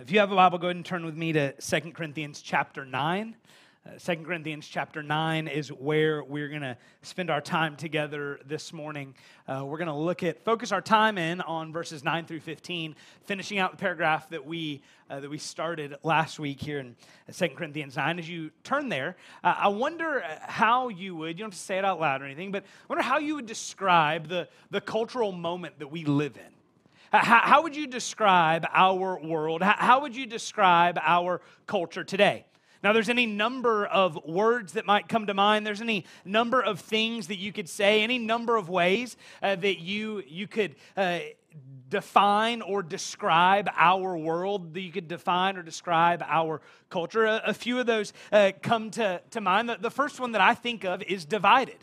If 0.00 0.12
you 0.12 0.20
have 0.20 0.30
a 0.30 0.36
Bible, 0.36 0.58
go 0.58 0.68
ahead 0.68 0.76
and 0.76 0.84
turn 0.84 1.04
with 1.04 1.16
me 1.16 1.32
to 1.32 1.52
2 1.54 1.90
Corinthians 1.90 2.40
chapter 2.40 2.86
9. 2.86 3.34
Uh, 3.84 3.90
2 3.98 4.16
Corinthians 4.22 4.68
chapter 4.68 5.02
9 5.02 5.48
is 5.48 5.72
where 5.72 6.22
we're 6.22 6.48
going 6.48 6.62
to 6.62 6.76
spend 7.02 7.30
our 7.30 7.40
time 7.40 7.74
together 7.74 8.38
this 8.46 8.72
morning. 8.72 9.16
Uh, 9.48 9.64
we're 9.64 9.78
going 9.78 9.88
to 9.88 9.94
look 9.94 10.22
at, 10.22 10.44
focus 10.44 10.70
our 10.70 10.80
time 10.80 11.18
in 11.18 11.40
on 11.40 11.72
verses 11.72 12.04
9 12.04 12.26
through 12.26 12.38
15, 12.38 12.94
finishing 13.24 13.58
out 13.58 13.72
the 13.72 13.76
paragraph 13.76 14.28
that 14.28 14.46
we, 14.46 14.82
uh, 15.10 15.18
that 15.18 15.30
we 15.30 15.38
started 15.38 15.96
last 16.04 16.38
week 16.38 16.60
here 16.60 16.78
in 16.78 16.94
2 17.32 17.48
Corinthians 17.56 17.96
9. 17.96 18.20
As 18.20 18.28
you 18.28 18.52
turn 18.62 18.88
there, 18.88 19.16
uh, 19.42 19.56
I 19.58 19.68
wonder 19.68 20.22
how 20.42 20.90
you 20.90 21.16
would, 21.16 21.30
you 21.30 21.42
don't 21.42 21.50
have 21.50 21.58
to 21.58 21.64
say 21.64 21.78
it 21.78 21.84
out 21.84 21.98
loud 21.98 22.22
or 22.22 22.26
anything, 22.26 22.52
but 22.52 22.62
I 22.62 22.86
wonder 22.88 23.02
how 23.02 23.18
you 23.18 23.34
would 23.34 23.46
describe 23.46 24.28
the, 24.28 24.48
the 24.70 24.80
cultural 24.80 25.32
moment 25.32 25.80
that 25.80 25.88
we 25.88 26.04
live 26.04 26.36
in. 26.36 26.57
How, 27.12 27.40
how 27.42 27.62
would 27.62 27.74
you 27.74 27.86
describe 27.86 28.66
our 28.72 29.18
world? 29.18 29.62
How, 29.62 29.74
how 29.76 30.00
would 30.02 30.14
you 30.14 30.26
describe 30.26 30.98
our 31.02 31.40
culture 31.66 32.04
today? 32.04 32.44
Now, 32.82 32.92
there's 32.92 33.08
any 33.08 33.26
number 33.26 33.86
of 33.86 34.24
words 34.24 34.74
that 34.74 34.86
might 34.86 35.08
come 35.08 35.26
to 35.26 35.34
mind. 35.34 35.66
There's 35.66 35.80
any 35.80 36.04
number 36.24 36.60
of 36.60 36.80
things 36.80 37.26
that 37.26 37.38
you 37.38 37.52
could 37.52 37.68
say, 37.68 38.02
any 38.02 38.18
number 38.18 38.56
of 38.56 38.68
ways 38.68 39.16
uh, 39.42 39.56
that 39.56 39.80
you, 39.80 40.22
you 40.28 40.46
could 40.46 40.76
uh, 40.96 41.20
define 41.88 42.62
or 42.62 42.82
describe 42.82 43.68
our 43.74 44.16
world, 44.16 44.74
that 44.74 44.80
you 44.80 44.92
could 44.92 45.08
define 45.08 45.56
or 45.56 45.62
describe 45.62 46.22
our 46.26 46.60
culture. 46.88 47.24
A, 47.24 47.42
a 47.46 47.54
few 47.54 47.80
of 47.80 47.86
those 47.86 48.12
uh, 48.30 48.52
come 48.62 48.90
to, 48.92 49.20
to 49.30 49.40
mind. 49.40 49.68
The, 49.68 49.78
the 49.80 49.90
first 49.90 50.20
one 50.20 50.32
that 50.32 50.40
I 50.40 50.54
think 50.54 50.84
of 50.84 51.02
is 51.02 51.24
divided. 51.24 51.78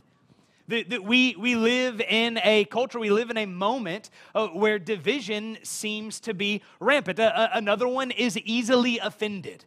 That, 0.68 0.90
that 0.90 1.04
we, 1.04 1.36
we 1.38 1.56
live 1.56 2.02
in 2.02 2.40
a 2.44 2.66
culture, 2.66 3.00
we 3.00 3.12
live 3.12 3.30
in 3.30 3.38
a 3.38 3.46
moment 3.46 4.10
uh, 4.34 4.48
where 4.48 4.80
division 4.80 5.60
seems 5.62 6.20
to 6.22 6.34
be 6.34 6.64
rampant. 6.80 7.20
Uh, 7.20 7.50
another 7.54 7.88
one 7.88 8.10
is 8.10 8.38
easily 8.40 8.98
offended. 8.98 9.66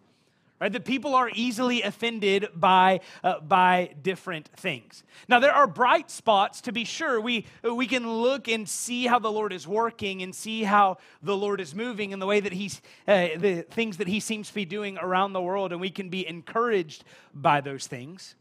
Right, 0.60 0.72
that 0.72 0.84
people 0.84 1.14
are 1.14 1.30
easily 1.32 1.82
offended 1.82 2.48
by, 2.52 2.98
uh, 3.22 3.38
by 3.38 3.94
different 4.02 4.48
things. 4.56 5.04
Now, 5.28 5.38
there 5.38 5.52
are 5.52 5.68
bright 5.68 6.10
spots 6.10 6.62
to 6.62 6.72
be 6.72 6.84
sure. 6.84 7.20
We, 7.20 7.46
we 7.62 7.86
can 7.86 8.10
look 8.10 8.48
and 8.48 8.68
see 8.68 9.06
how 9.06 9.20
the 9.20 9.30
Lord 9.30 9.52
is 9.52 9.68
working 9.68 10.20
and 10.20 10.34
see 10.34 10.64
how 10.64 10.98
the 11.22 11.36
Lord 11.36 11.60
is 11.60 11.76
moving 11.76 12.10
in 12.10 12.18
the 12.18 12.26
way 12.26 12.40
that 12.40 12.52
He's, 12.52 12.82
uh, 13.06 13.28
the 13.36 13.64
things 13.70 13.98
that 13.98 14.08
He 14.08 14.18
seems 14.18 14.48
to 14.48 14.54
be 14.54 14.64
doing 14.64 14.98
around 14.98 15.32
the 15.32 15.40
world, 15.40 15.70
and 15.70 15.80
we 15.80 15.90
can 15.90 16.08
be 16.08 16.26
encouraged 16.26 17.04
by 17.32 17.60
those 17.60 17.86
things. 17.86 18.34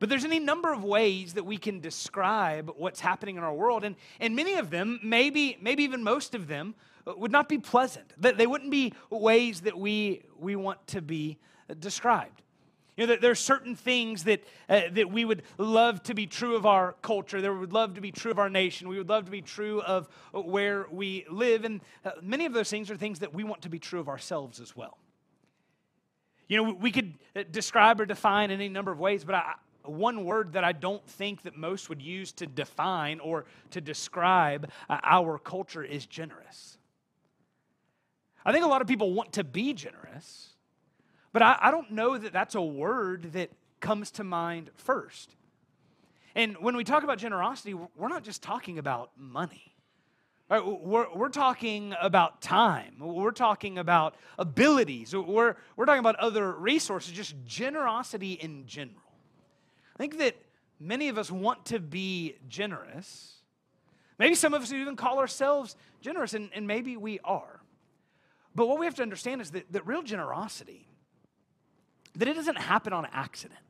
But 0.00 0.08
there's 0.08 0.24
any 0.24 0.40
number 0.40 0.72
of 0.72 0.82
ways 0.82 1.34
that 1.34 1.44
we 1.44 1.58
can 1.58 1.78
describe 1.78 2.72
what's 2.76 3.00
happening 3.00 3.36
in 3.36 3.44
our 3.44 3.52
world, 3.52 3.84
and, 3.84 3.94
and 4.18 4.34
many 4.34 4.54
of 4.54 4.70
them, 4.70 4.98
maybe, 5.02 5.58
maybe 5.60 5.84
even 5.84 6.02
most 6.02 6.34
of 6.34 6.48
them, 6.48 6.74
uh, 7.06 7.12
would 7.16 7.30
not 7.30 7.50
be 7.50 7.58
pleasant. 7.58 8.14
They 8.18 8.46
wouldn't 8.46 8.70
be 8.70 8.94
ways 9.10 9.60
that 9.60 9.78
we, 9.78 10.22
we 10.38 10.56
want 10.56 10.84
to 10.88 11.02
be 11.02 11.38
uh, 11.68 11.74
described. 11.74 12.42
You 12.96 13.06
know, 13.06 13.16
there 13.16 13.30
are 13.30 13.34
certain 13.34 13.76
things 13.76 14.24
that, 14.24 14.42
uh, 14.70 14.82
that 14.92 15.10
we 15.10 15.26
would 15.26 15.42
love 15.58 16.02
to 16.04 16.14
be 16.14 16.26
true 16.26 16.56
of 16.56 16.64
our 16.64 16.94
culture, 17.02 17.42
that 17.42 17.52
would 17.52 17.72
love 17.74 17.94
to 17.94 18.00
be 18.00 18.10
true 18.10 18.30
of 18.30 18.38
our 18.38 18.50
nation, 18.50 18.88
we 18.88 18.96
would 18.96 19.08
love 19.08 19.26
to 19.26 19.30
be 19.30 19.42
true 19.42 19.82
of 19.82 20.08
where 20.32 20.86
we 20.90 21.26
live, 21.30 21.64
and 21.64 21.82
uh, 22.06 22.12
many 22.22 22.46
of 22.46 22.54
those 22.54 22.70
things 22.70 22.90
are 22.90 22.96
things 22.96 23.18
that 23.18 23.34
we 23.34 23.44
want 23.44 23.62
to 23.62 23.68
be 23.68 23.78
true 23.78 24.00
of 24.00 24.08
ourselves 24.08 24.60
as 24.60 24.74
well. 24.74 24.96
You 26.48 26.56
know, 26.56 26.72
we 26.72 26.90
could 26.90 27.14
uh, 27.36 27.44
describe 27.50 28.00
or 28.00 28.06
define 28.06 28.50
in 28.50 28.60
any 28.60 28.70
number 28.70 28.90
of 28.90 28.98
ways, 28.98 29.24
but 29.24 29.34
I, 29.34 29.54
one 29.90 30.24
word 30.24 30.52
that 30.54 30.64
I 30.64 30.72
don't 30.72 31.04
think 31.06 31.42
that 31.42 31.56
most 31.56 31.88
would 31.88 32.00
use 32.00 32.32
to 32.32 32.46
define 32.46 33.20
or 33.20 33.44
to 33.70 33.80
describe 33.80 34.70
uh, 34.88 34.98
our 35.02 35.38
culture 35.38 35.82
is 35.82 36.06
generous. 36.06 36.78
I 38.44 38.52
think 38.52 38.64
a 38.64 38.68
lot 38.68 38.80
of 38.80 38.88
people 38.88 39.12
want 39.12 39.34
to 39.34 39.44
be 39.44 39.74
generous, 39.74 40.50
but 41.32 41.42
I, 41.42 41.58
I 41.60 41.70
don't 41.70 41.90
know 41.90 42.16
that 42.16 42.32
that's 42.32 42.54
a 42.54 42.62
word 42.62 43.32
that 43.32 43.50
comes 43.80 44.10
to 44.12 44.24
mind 44.24 44.70
first. 44.76 45.34
And 46.34 46.56
when 46.58 46.76
we 46.76 46.84
talk 46.84 47.02
about 47.02 47.18
generosity, 47.18 47.74
we're 47.74 48.08
not 48.08 48.22
just 48.22 48.42
talking 48.42 48.78
about 48.78 49.10
money. 49.16 49.74
Right? 50.48 50.64
We're, 50.64 51.06
we're 51.14 51.28
talking 51.28 51.94
about 52.00 52.42
time. 52.42 52.96
We're 52.98 53.30
talking 53.30 53.78
about 53.78 54.16
abilities. 54.36 55.14
We're, 55.14 55.54
we're 55.76 55.86
talking 55.86 56.00
about 56.00 56.16
other 56.16 56.52
resources, 56.52 57.12
just 57.12 57.36
generosity 57.44 58.32
in 58.32 58.66
general. 58.66 58.96
I 60.00 60.02
think 60.02 60.16
that 60.16 60.34
many 60.80 61.10
of 61.10 61.18
us 61.18 61.30
want 61.30 61.66
to 61.66 61.78
be 61.78 62.36
generous. 62.48 63.34
Maybe 64.18 64.34
some 64.34 64.54
of 64.54 64.62
us 64.62 64.72
even 64.72 64.96
call 64.96 65.18
ourselves 65.18 65.76
generous, 66.00 66.32
and, 66.32 66.48
and 66.54 66.66
maybe 66.66 66.96
we 66.96 67.18
are. 67.22 67.60
But 68.54 68.66
what 68.66 68.78
we 68.78 68.86
have 68.86 68.94
to 68.94 69.02
understand 69.02 69.42
is 69.42 69.50
that, 69.50 69.70
that 69.72 69.86
real 69.86 70.02
generosity, 70.02 70.88
that 72.14 72.28
it 72.28 72.32
doesn't 72.32 72.56
happen 72.56 72.94
on 72.94 73.08
accident. 73.12 73.60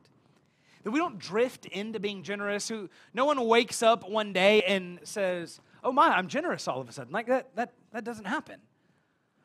That 0.85 0.91
we 0.91 0.99
don't 0.99 1.19
drift 1.19 1.65
into 1.65 1.99
being 1.99 2.23
generous. 2.23 2.69
Who 2.69 2.89
no 3.13 3.25
one 3.25 3.45
wakes 3.45 3.83
up 3.83 4.09
one 4.09 4.31
day 4.31 4.61
and 4.61 5.01
says, 5.03 5.59
"Oh 5.83 5.91
my, 5.91 6.07
I'm 6.07 6.29
generous 6.29 6.65
all 6.65 6.79
of 6.79 6.87
a 6.87 6.93
sudden." 6.93 7.11
Like 7.11 7.27
that, 7.27 7.53
that, 7.57 7.73
that 7.91 8.05
doesn't 8.05 8.25
happen. 8.25 8.61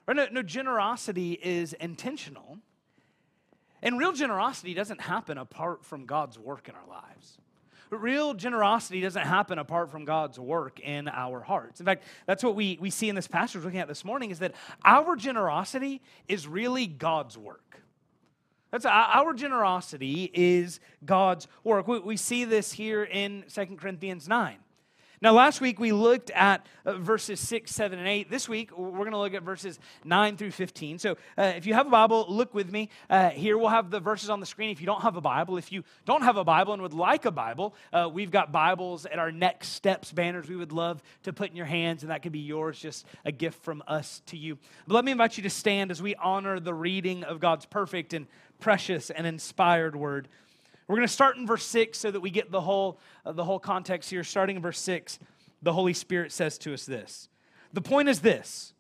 Or 0.07 0.15
no, 0.15 0.29
no, 0.31 0.41
generosity 0.41 1.33
is 1.33 1.73
intentional. 1.73 2.59
And 3.83 3.99
real 3.99 4.13
generosity 4.13 4.75
doesn't 4.75 5.01
happen 5.01 5.39
apart 5.39 5.85
from 5.85 6.07
God's 6.07 6.39
work 6.39 6.69
in 6.69 6.75
our 6.75 6.89
lives. 6.89 7.39
Real 7.91 8.35
generosity 8.35 9.01
doesn't 9.01 9.23
happen 9.23 9.59
apart 9.59 9.91
from 9.91 10.05
God's 10.05 10.39
work 10.41 10.81
in 10.81 11.09
our 11.09 11.41
hearts. 11.41 11.79
In 11.79 11.87
fact, 11.87 12.03
that's 12.27 12.43
what 12.43 12.57
we, 12.57 12.79
we 12.81 12.91
see 12.91 13.09
in 13.09 13.15
this 13.15 13.29
passage 13.29 13.57
we're 13.57 13.67
looking 13.67 13.81
at 13.81 13.87
this 13.87 14.05
morning 14.05 14.31
is 14.31 14.41
that 14.41 14.55
our 14.85 15.15
generosity 15.15 16.03
is 16.27 16.49
really 16.49 16.87
God's 16.87 17.39
work. 17.39 17.81
That's 18.73 18.85
our 18.85 19.33
generosity 19.33 20.31
is 20.35 20.81
God's 21.05 21.47
work. 21.63 21.87
We, 21.87 22.01
we 22.01 22.17
see 22.17 22.45
this 22.45 22.73
here 22.73 23.05
in 23.05 23.45
Second 23.47 23.79
Corinthians 23.79 24.27
9. 24.27 24.57
Now, 25.23 25.33
last 25.33 25.63
week 25.63 25.81
we 25.81 25.93
looked 25.93 26.31
at 26.31 26.67
uh, 26.85 26.99
verses 26.99 27.41
6, 27.41 27.71
7, 27.71 27.99
and 27.99 28.07
8. 28.07 28.31
This 28.31 28.51
week 28.51 28.77
we're 28.77 28.91
going 28.91 29.13
to 29.13 29.19
look 29.19 29.33
at 29.33 29.43
verses 29.43 29.79
9 30.05 30.37
through 30.37 30.51
15. 30.51 30.99
So, 30.99 31.17
uh, 31.39 31.55
if 31.57 31.65
you 31.65 31.73
have 31.73 31.87
a 31.87 31.91
Bible, 31.91 32.27
look 32.29 32.53
with 32.53 32.71
me. 32.71 32.91
Uh, 33.09 33.31
here 33.31 33.57
we'll 33.57 33.71
have 33.71 33.91
the 33.91 33.99
verses 33.99 34.29
on 34.29 34.41
the 34.41 34.47
screen 34.47 34.69
if 34.69 34.79
you 34.79 34.87
don't 34.87 35.01
have 35.01 35.17
a 35.17 35.23
Bible. 35.23 35.57
If 35.57 35.73
you 35.73 35.85
don't 36.05 36.23
have 36.23 36.37
a 36.37 36.45
Bible 36.45 36.75
and 36.75 36.83
would 36.83 36.93
like 36.93 37.25
a 37.25 37.31
Bible, 37.31 37.75
uh, 37.95 38.11
we've 38.13 38.31
got 38.31 38.53
Bibles 38.53 39.07
at 39.07 39.19
our 39.19 39.33
Next 39.33 39.69
Steps 39.69 40.13
banners 40.13 40.51
we 40.51 40.57
would 40.57 40.73
love 40.73 41.03
to 41.23 41.33
put 41.33 41.49
in 41.49 41.57
your 41.57 41.67
hands, 41.67 42.03
and 42.03 42.11
that 42.11 42.23
could 42.23 42.33
be 42.33 42.41
yours, 42.41 42.79
just 42.79 43.07
a 43.25 43.33
gift 43.33 43.63
from 43.63 43.83
us 43.89 44.21
to 44.27 44.37
you. 44.37 44.59
But 44.87 44.95
let 44.97 45.05
me 45.07 45.13
invite 45.13 45.39
you 45.39 45.45
to 45.45 45.51
stand 45.51 45.91
as 45.91 46.03
we 46.03 46.15
honor 46.17 46.61
the 46.61 46.75
reading 46.75 47.25
of 47.25 47.41
God's 47.41 47.65
perfect 47.65 48.13
and 48.13 48.27
precious 48.61 49.09
and 49.09 49.27
inspired 49.27 49.97
word. 49.97 50.29
We're 50.89 50.97
going 50.97 51.09
to 51.09 51.13
start 51.13 51.37
in 51.37 51.47
verse 51.47 51.65
6 51.65 51.99
so 51.99 52.11
that 52.11 52.21
we 52.21 52.31
get 52.31 52.51
the 52.51 52.61
whole, 52.61 52.99
uh, 53.25 53.33
the 53.33 53.45
whole 53.45 53.59
context 53.59 54.09
here. 54.11 54.23
Starting 54.23 54.57
in 54.57 54.63
verse 54.63 54.81
6, 54.81 55.19
the 55.63 55.73
Holy 55.73 55.93
Spirit 55.93 56.31
says 56.33 56.59
to 56.59 56.75
us 56.75 56.87
this 56.87 57.29
The 57.73 57.81
point 57.81 58.09
is 58.09 58.21
this 58.21 58.73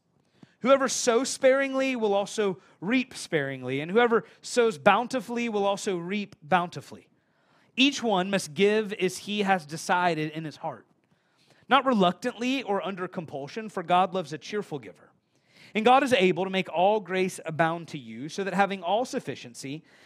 Whoever 0.61 0.89
sows 0.89 1.29
sparingly 1.29 1.97
will 1.97 2.15
also 2.15 2.59
reap 2.81 3.15
sparingly, 3.15 3.81
and 3.81 3.91
whoever 3.91 4.25
sows 4.41 4.79
bountifully 4.79 5.49
will 5.49 5.67
also 5.67 5.97
reap 5.97 6.37
bountifully. 6.43 7.09
Each 7.77 8.03
one 8.03 8.31
must 8.31 8.55
give 8.55 8.93
as 8.95 9.19
he 9.19 9.43
has 9.43 9.67
decided 9.67 10.33
in 10.33 10.45
his 10.45 10.57
heart, 10.57 10.87
not 11.69 11.85
reluctantly 11.85 12.63
or 12.63 12.85
under 12.85 13.07
compulsion, 13.07 13.69
for 13.69 13.83
God 13.83 14.15
loves 14.15 14.33
a 14.33 14.39
cheerful 14.39 14.79
giver. 14.79 15.11
And 15.75 15.85
God 15.85 16.03
is 16.03 16.15
able 16.15 16.45
to 16.45 16.51
make 16.51 16.73
all 16.73 17.01
grace 17.01 17.39
abound 17.45 17.89
to 17.89 17.99
you, 17.99 18.29
so 18.29 18.45
that 18.45 18.55
having 18.55 18.83
all 18.83 19.05
sufficiency 19.05 19.85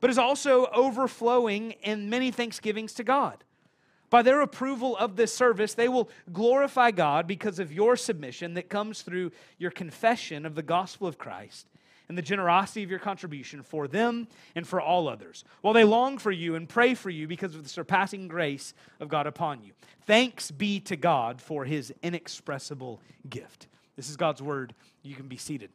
but 0.00 0.10
is 0.10 0.18
also 0.18 0.66
overflowing 0.66 1.72
in 1.82 2.10
many 2.10 2.30
thanksgivings 2.30 2.92
to 2.94 3.04
God. 3.04 3.44
By 4.10 4.22
their 4.22 4.40
approval 4.40 4.96
of 4.96 5.16
this 5.16 5.34
service, 5.34 5.74
they 5.74 5.88
will 5.88 6.08
glorify 6.32 6.90
God 6.90 7.26
because 7.26 7.58
of 7.58 7.72
your 7.72 7.96
submission 7.96 8.54
that 8.54 8.70
comes 8.70 9.02
through 9.02 9.32
your 9.58 9.70
confession 9.70 10.46
of 10.46 10.54
the 10.54 10.62
gospel 10.62 11.06
of 11.06 11.18
Christ 11.18 11.66
and 12.08 12.16
the 12.16 12.22
generosity 12.22 12.82
of 12.82 12.90
your 12.90 12.98
contribution 12.98 13.62
for 13.62 13.86
them 13.86 14.28
and 14.54 14.66
for 14.66 14.80
all 14.80 15.08
others, 15.08 15.44
while 15.60 15.74
they 15.74 15.84
long 15.84 16.16
for 16.16 16.30
you 16.30 16.54
and 16.54 16.66
pray 16.66 16.94
for 16.94 17.10
you 17.10 17.28
because 17.28 17.54
of 17.54 17.62
the 17.62 17.68
surpassing 17.68 18.28
grace 18.28 18.72
of 18.98 19.08
God 19.08 19.26
upon 19.26 19.62
you. 19.62 19.72
Thanks 20.06 20.50
be 20.50 20.80
to 20.80 20.96
God 20.96 21.40
for 21.42 21.66
his 21.66 21.92
inexpressible 22.02 23.02
gift. 23.28 23.66
This 23.96 24.08
is 24.08 24.16
God's 24.16 24.40
word. 24.40 24.74
You 25.02 25.16
can 25.16 25.28
be 25.28 25.36
seated. 25.36 25.70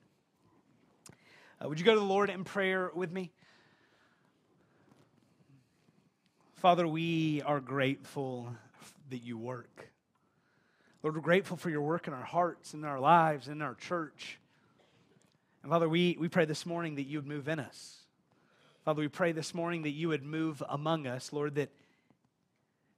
Uh, 1.64 1.70
would 1.70 1.80
you 1.80 1.86
go 1.86 1.94
to 1.94 2.00
the 2.00 2.06
Lord 2.06 2.31
in 2.31 2.44
prayer 2.44 2.90
with 2.96 3.12
me? 3.12 3.31
Father, 6.63 6.88
we 6.88 7.42
are 7.42 7.60
grateful 7.60 8.48
that 9.10 9.18
you 9.18 9.38
work. 9.38 9.89
Lord, 11.04 11.13
we're 11.13 11.21
grateful 11.21 11.57
for 11.57 11.69
your 11.69 11.81
work 11.81 12.07
in 12.07 12.13
our 12.13 12.24
hearts, 12.24 12.74
in 12.74 12.86
our 12.86 13.01
lives, 13.01 13.50
in 13.50 13.62
our 13.62 13.75
church. 13.75 14.39
And 15.62 15.69
Father, 15.69 15.89
we, 15.89 16.15
we 16.18 16.30
pray 16.30 16.45
this 16.45 16.65
morning 16.65 16.95
that 16.95 17.04
you 17.04 17.18
would 17.18 17.27
move 17.27 17.50
in 17.50 17.60
us. 17.60 17.98
Father, 18.86 19.01
we 19.01 19.10
pray 19.10 19.33
this 19.33 19.54
morning 19.54 19.81
that 19.81 19.89
you 19.89 20.07
would 20.07 20.24
move 20.24 20.63
among 20.69 21.06
us, 21.06 21.33
Lord, 21.33 21.56
that, 21.56 21.69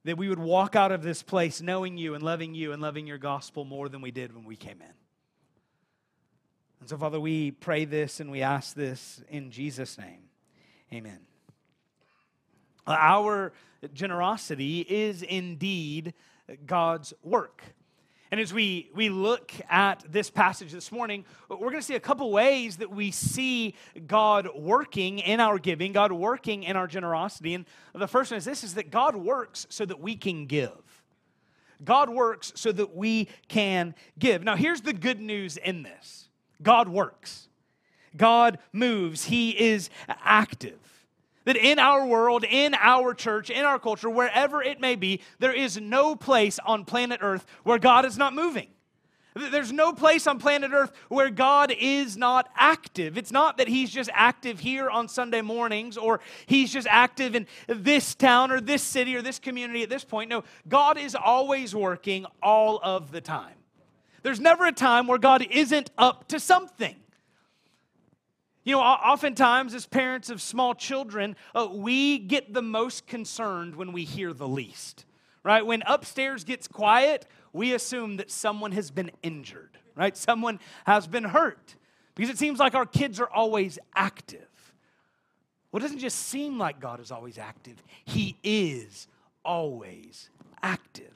that 0.04 0.16
we 0.16 0.28
would 0.28 0.38
walk 0.38 0.76
out 0.76 0.92
of 0.92 1.02
this 1.02 1.24
place 1.24 1.60
knowing 1.60 1.98
you 1.98 2.14
and 2.14 2.22
loving 2.22 2.54
you 2.54 2.70
and 2.70 2.80
loving 2.80 3.08
your 3.08 3.18
gospel 3.18 3.64
more 3.64 3.88
than 3.88 4.00
we 4.00 4.12
did 4.12 4.32
when 4.32 4.44
we 4.44 4.54
came 4.54 4.80
in. 4.80 4.94
And 6.78 6.88
so, 6.88 6.96
Father, 6.96 7.18
we 7.18 7.50
pray 7.50 7.84
this 7.84 8.20
and 8.20 8.30
we 8.30 8.42
ask 8.42 8.76
this 8.76 9.20
in 9.28 9.50
Jesus' 9.50 9.98
name. 9.98 10.20
Amen. 10.92 11.18
Our 12.86 13.52
generosity 13.92 14.80
is 14.80 15.22
indeed 15.22 16.14
God's 16.66 17.12
work. 17.22 17.62
And 18.30 18.40
as 18.40 18.52
we, 18.52 18.90
we 18.94 19.08
look 19.08 19.52
at 19.70 20.04
this 20.10 20.30
passage 20.30 20.72
this 20.72 20.90
morning, 20.90 21.24
we're 21.48 21.58
going 21.58 21.76
to 21.76 21.82
see 21.82 21.94
a 21.94 22.00
couple 22.00 22.30
ways 22.32 22.78
that 22.78 22.90
we 22.90 23.12
see 23.12 23.74
God 24.06 24.48
working 24.56 25.20
in 25.20 25.38
our 25.38 25.58
giving, 25.58 25.92
God 25.92 26.10
working 26.10 26.64
in 26.64 26.76
our 26.76 26.88
generosity. 26.88 27.54
And 27.54 27.64
the 27.94 28.08
first 28.08 28.32
one 28.32 28.38
is 28.38 28.44
this 28.44 28.64
is 28.64 28.74
that 28.74 28.90
God 28.90 29.14
works 29.14 29.66
so 29.70 29.84
that 29.84 30.00
we 30.00 30.16
can 30.16 30.46
give. 30.46 30.72
God 31.84 32.10
works 32.10 32.52
so 32.56 32.72
that 32.72 32.96
we 32.96 33.28
can 33.48 33.94
give. 34.18 34.42
Now, 34.42 34.56
here's 34.56 34.80
the 34.80 34.92
good 34.92 35.20
news 35.20 35.56
in 35.56 35.82
this 35.82 36.28
God 36.62 36.88
works, 36.88 37.48
God 38.16 38.58
moves, 38.72 39.24
He 39.24 39.50
is 39.50 39.88
active. 40.08 40.85
That 41.46 41.56
in 41.56 41.78
our 41.78 42.04
world, 42.04 42.44
in 42.44 42.74
our 42.74 43.14
church, 43.14 43.48
in 43.50 43.64
our 43.64 43.78
culture, 43.78 44.10
wherever 44.10 44.62
it 44.62 44.80
may 44.80 44.96
be, 44.96 45.22
there 45.38 45.54
is 45.54 45.80
no 45.80 46.14
place 46.14 46.58
on 46.58 46.84
planet 46.84 47.20
Earth 47.22 47.46
where 47.62 47.78
God 47.78 48.04
is 48.04 48.18
not 48.18 48.34
moving. 48.34 48.68
There's 49.34 49.70
no 49.70 49.92
place 49.92 50.26
on 50.26 50.38
planet 50.38 50.72
Earth 50.72 50.92
where 51.08 51.30
God 51.30 51.72
is 51.78 52.16
not 52.16 52.48
active. 52.56 53.16
It's 53.16 53.30
not 53.30 53.58
that 53.58 53.68
He's 53.68 53.90
just 53.90 54.10
active 54.12 54.60
here 54.60 54.88
on 54.88 55.08
Sunday 55.08 55.42
mornings 55.42 55.96
or 55.96 56.20
He's 56.46 56.72
just 56.72 56.88
active 56.90 57.34
in 57.34 57.46
this 57.68 58.14
town 58.14 58.50
or 58.50 58.60
this 58.60 58.82
city 58.82 59.14
or 59.14 59.22
this 59.22 59.38
community 59.38 59.82
at 59.82 59.90
this 59.90 60.04
point. 60.04 60.30
No, 60.30 60.42
God 60.68 60.98
is 60.98 61.14
always 61.14 61.74
working 61.74 62.26
all 62.42 62.80
of 62.82 63.12
the 63.12 63.20
time. 63.20 63.54
There's 64.22 64.40
never 64.40 64.66
a 64.66 64.72
time 64.72 65.06
where 65.06 65.18
God 65.18 65.46
isn't 65.50 65.90
up 65.96 66.28
to 66.28 66.40
something. 66.40 66.96
You 68.66 68.72
know, 68.72 68.80
oftentimes 68.80 69.74
as 69.74 69.86
parents 69.86 70.28
of 70.28 70.42
small 70.42 70.74
children, 70.74 71.36
uh, 71.54 71.68
we 71.70 72.18
get 72.18 72.52
the 72.52 72.62
most 72.62 73.06
concerned 73.06 73.76
when 73.76 73.92
we 73.92 74.02
hear 74.02 74.32
the 74.32 74.48
least, 74.48 75.04
right? 75.44 75.64
When 75.64 75.84
upstairs 75.86 76.42
gets 76.42 76.66
quiet, 76.66 77.28
we 77.52 77.74
assume 77.74 78.16
that 78.16 78.28
someone 78.28 78.72
has 78.72 78.90
been 78.90 79.12
injured, 79.22 79.78
right? 79.94 80.16
Someone 80.16 80.58
has 80.84 81.06
been 81.06 81.22
hurt 81.22 81.76
because 82.16 82.28
it 82.28 82.38
seems 82.38 82.58
like 82.58 82.74
our 82.74 82.86
kids 82.86 83.20
are 83.20 83.30
always 83.30 83.78
active. 83.94 84.48
Well, 85.70 85.78
it 85.78 85.84
doesn't 85.84 86.00
just 86.00 86.18
seem 86.18 86.58
like 86.58 86.80
God 86.80 86.98
is 86.98 87.12
always 87.12 87.38
active, 87.38 87.80
He 88.04 88.36
is 88.42 89.06
always 89.44 90.28
active. 90.60 91.14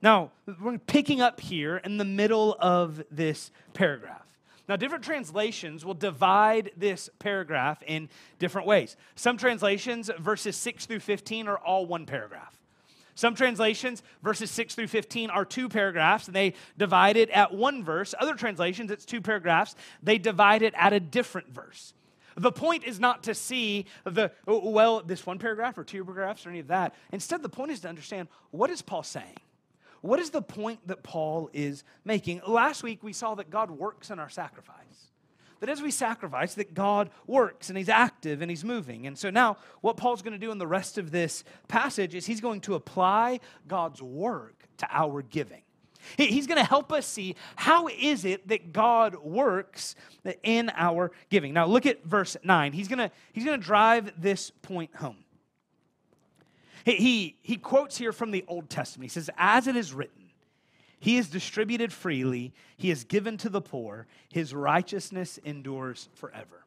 Now, 0.00 0.30
we're 0.58 0.78
picking 0.78 1.20
up 1.20 1.38
here 1.38 1.76
in 1.76 1.98
the 1.98 2.04
middle 2.06 2.56
of 2.58 3.04
this 3.10 3.50
paragraph. 3.74 4.23
Now, 4.68 4.76
different 4.76 5.04
translations 5.04 5.84
will 5.84 5.94
divide 5.94 6.70
this 6.76 7.10
paragraph 7.18 7.82
in 7.86 8.08
different 8.38 8.66
ways. 8.66 8.96
Some 9.14 9.36
translations, 9.36 10.10
verses 10.18 10.56
6 10.56 10.86
through 10.86 11.00
15, 11.00 11.48
are 11.48 11.58
all 11.58 11.84
one 11.84 12.06
paragraph. 12.06 12.58
Some 13.14 13.34
translations, 13.34 14.02
verses 14.22 14.50
6 14.50 14.74
through 14.74 14.88
15, 14.88 15.30
are 15.30 15.44
two 15.44 15.68
paragraphs, 15.68 16.26
and 16.26 16.34
they 16.34 16.54
divide 16.78 17.16
it 17.16 17.30
at 17.30 17.54
one 17.54 17.84
verse. 17.84 18.14
Other 18.18 18.34
translations, 18.34 18.90
it's 18.90 19.04
two 19.04 19.20
paragraphs, 19.20 19.76
they 20.02 20.18
divide 20.18 20.62
it 20.62 20.74
at 20.76 20.92
a 20.92 21.00
different 21.00 21.52
verse. 21.52 21.92
The 22.36 22.50
point 22.50 22.84
is 22.84 22.98
not 22.98 23.22
to 23.24 23.34
see 23.34 23.86
the, 24.02 24.32
oh, 24.48 24.70
well, 24.70 25.02
this 25.02 25.24
one 25.24 25.38
paragraph 25.38 25.78
or 25.78 25.84
two 25.84 26.04
paragraphs 26.04 26.44
or 26.44 26.50
any 26.50 26.58
of 26.58 26.66
that. 26.68 26.94
Instead, 27.12 27.42
the 27.42 27.48
point 27.48 27.70
is 27.70 27.80
to 27.80 27.88
understand 27.88 28.28
what 28.50 28.70
is 28.70 28.82
Paul 28.82 29.04
saying? 29.04 29.36
What 30.04 30.20
is 30.20 30.28
the 30.28 30.42
point 30.42 30.86
that 30.86 31.02
Paul 31.02 31.48
is 31.54 31.82
making? 32.04 32.42
Last 32.46 32.82
week 32.82 33.02
we 33.02 33.14
saw 33.14 33.36
that 33.36 33.48
God 33.48 33.70
works 33.70 34.10
in 34.10 34.18
our 34.18 34.28
sacrifice. 34.28 34.76
That 35.60 35.70
as 35.70 35.80
we 35.80 35.90
sacrifice, 35.90 36.52
that 36.56 36.74
God 36.74 37.08
works 37.26 37.70
and 37.70 37.78
He's 37.78 37.88
active 37.88 38.42
and 38.42 38.50
He's 38.50 38.64
moving. 38.66 39.06
And 39.06 39.16
so 39.16 39.30
now, 39.30 39.56
what 39.80 39.96
Paul's 39.96 40.20
going 40.20 40.34
to 40.34 40.38
do 40.38 40.52
in 40.52 40.58
the 40.58 40.66
rest 40.66 40.98
of 40.98 41.10
this 41.10 41.42
passage 41.68 42.14
is 42.14 42.26
he's 42.26 42.42
going 42.42 42.60
to 42.62 42.74
apply 42.74 43.40
God's 43.66 44.02
work 44.02 44.68
to 44.76 44.86
our 44.90 45.22
giving. 45.22 45.62
He's 46.18 46.46
going 46.46 46.58
to 46.58 46.68
help 46.68 46.92
us 46.92 47.06
see 47.06 47.34
how 47.56 47.88
is 47.88 48.26
it 48.26 48.46
that 48.48 48.74
God 48.74 49.14
works 49.14 49.96
in 50.42 50.70
our 50.76 51.12
giving. 51.30 51.54
Now 51.54 51.64
look 51.64 51.86
at 51.86 52.04
verse 52.04 52.36
9. 52.44 52.74
He's 52.74 52.88
going 52.88 52.98
to 52.98 53.10
he's 53.32 53.46
going 53.46 53.58
to 53.58 53.66
drive 53.66 54.12
this 54.20 54.50
point 54.50 54.94
home. 54.96 55.23
He, 56.84 57.36
he, 57.40 57.56
quotes 57.56 57.96
here 57.96 58.12
from 58.12 58.30
the 58.30 58.44
Old 58.46 58.68
Testament. 58.68 59.10
He 59.10 59.14
says, 59.14 59.30
As 59.38 59.66
it 59.66 59.74
is 59.74 59.94
written, 59.94 60.24
he 61.00 61.16
is 61.16 61.28
distributed 61.28 61.92
freely, 61.92 62.52
he 62.76 62.90
is 62.90 63.04
given 63.04 63.36
to 63.38 63.48
the 63.48 63.62
poor, 63.62 64.06
his 64.30 64.54
righteousness 64.54 65.38
endures 65.44 66.08
forever. 66.14 66.64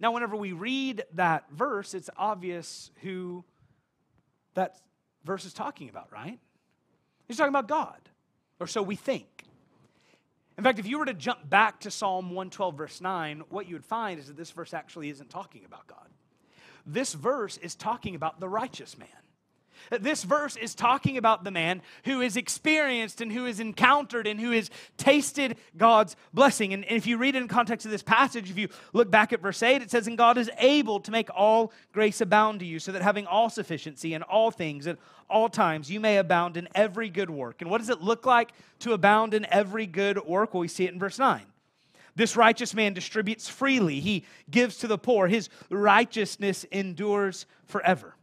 Now, 0.00 0.12
whenever 0.12 0.36
we 0.36 0.52
read 0.52 1.04
that 1.14 1.50
verse, 1.50 1.92
it's 1.92 2.08
obvious 2.16 2.92
who 3.02 3.44
that 4.54 4.80
verse 5.24 5.44
is 5.44 5.52
talking 5.52 5.88
about, 5.88 6.12
right? 6.12 6.38
He's 7.26 7.36
talking 7.36 7.50
about 7.50 7.68
God, 7.68 7.98
or 8.60 8.68
so 8.68 8.80
we 8.80 8.94
think. 8.94 9.44
In 10.56 10.64
fact, 10.64 10.78
if 10.78 10.86
you 10.86 10.98
were 10.98 11.04
to 11.04 11.14
jump 11.14 11.48
back 11.48 11.80
to 11.80 11.90
Psalm 11.90 12.30
112, 12.30 12.76
verse 12.76 13.00
9, 13.00 13.44
what 13.48 13.68
you 13.68 13.74
would 13.74 13.84
find 13.84 14.18
is 14.18 14.26
that 14.26 14.36
this 14.36 14.50
verse 14.50 14.74
actually 14.74 15.08
isn't 15.10 15.30
talking 15.30 15.64
about 15.64 15.86
God. 15.86 16.08
This 16.84 17.12
verse 17.12 17.58
is 17.58 17.74
talking 17.74 18.14
about 18.14 18.40
the 18.40 18.48
righteous 18.48 18.96
man. 18.98 19.08
This 19.90 20.24
verse 20.24 20.56
is 20.56 20.74
talking 20.74 21.16
about 21.16 21.44
the 21.44 21.50
man 21.50 21.82
who 22.04 22.20
has 22.20 22.36
experienced 22.36 23.20
and 23.20 23.32
who 23.32 23.44
has 23.44 23.60
encountered 23.60 24.26
and 24.26 24.40
who 24.40 24.52
has 24.52 24.70
tasted 24.96 25.56
God's 25.76 26.16
blessing. 26.32 26.72
And 26.72 26.84
if 26.88 27.06
you 27.06 27.18
read 27.18 27.36
in 27.36 27.48
context 27.48 27.86
of 27.86 27.92
this 27.92 28.02
passage, 28.02 28.50
if 28.50 28.58
you 28.58 28.68
look 28.92 29.10
back 29.10 29.32
at 29.32 29.40
verse 29.40 29.62
8, 29.62 29.82
it 29.82 29.90
says, 29.90 30.06
And 30.06 30.18
God 30.18 30.38
is 30.38 30.50
able 30.58 31.00
to 31.00 31.10
make 31.10 31.28
all 31.34 31.72
grace 31.92 32.20
abound 32.20 32.60
to 32.60 32.66
you, 32.66 32.78
so 32.78 32.92
that 32.92 33.02
having 33.02 33.26
all 33.26 33.50
sufficiency 33.50 34.14
in 34.14 34.22
all 34.22 34.50
things 34.50 34.86
at 34.86 34.98
all 35.30 35.48
times, 35.48 35.90
you 35.90 36.00
may 36.00 36.16
abound 36.16 36.56
in 36.56 36.68
every 36.74 37.10
good 37.10 37.30
work. 37.30 37.60
And 37.60 37.70
what 37.70 37.78
does 37.78 37.90
it 37.90 38.00
look 38.00 38.26
like 38.26 38.52
to 38.80 38.92
abound 38.92 39.34
in 39.34 39.46
every 39.50 39.86
good 39.86 40.24
work? 40.26 40.54
Well, 40.54 40.60
we 40.60 40.68
see 40.68 40.84
it 40.84 40.92
in 40.92 40.98
verse 40.98 41.18
9. 41.18 41.42
This 42.18 42.34
righteous 42.34 42.74
man 42.74 42.94
distributes 42.94 43.48
freely, 43.48 44.00
he 44.00 44.24
gives 44.50 44.78
to 44.78 44.88
the 44.88 44.98
poor, 44.98 45.28
his 45.28 45.48
righteousness 45.70 46.64
endures 46.72 47.46
forever. 47.66 48.16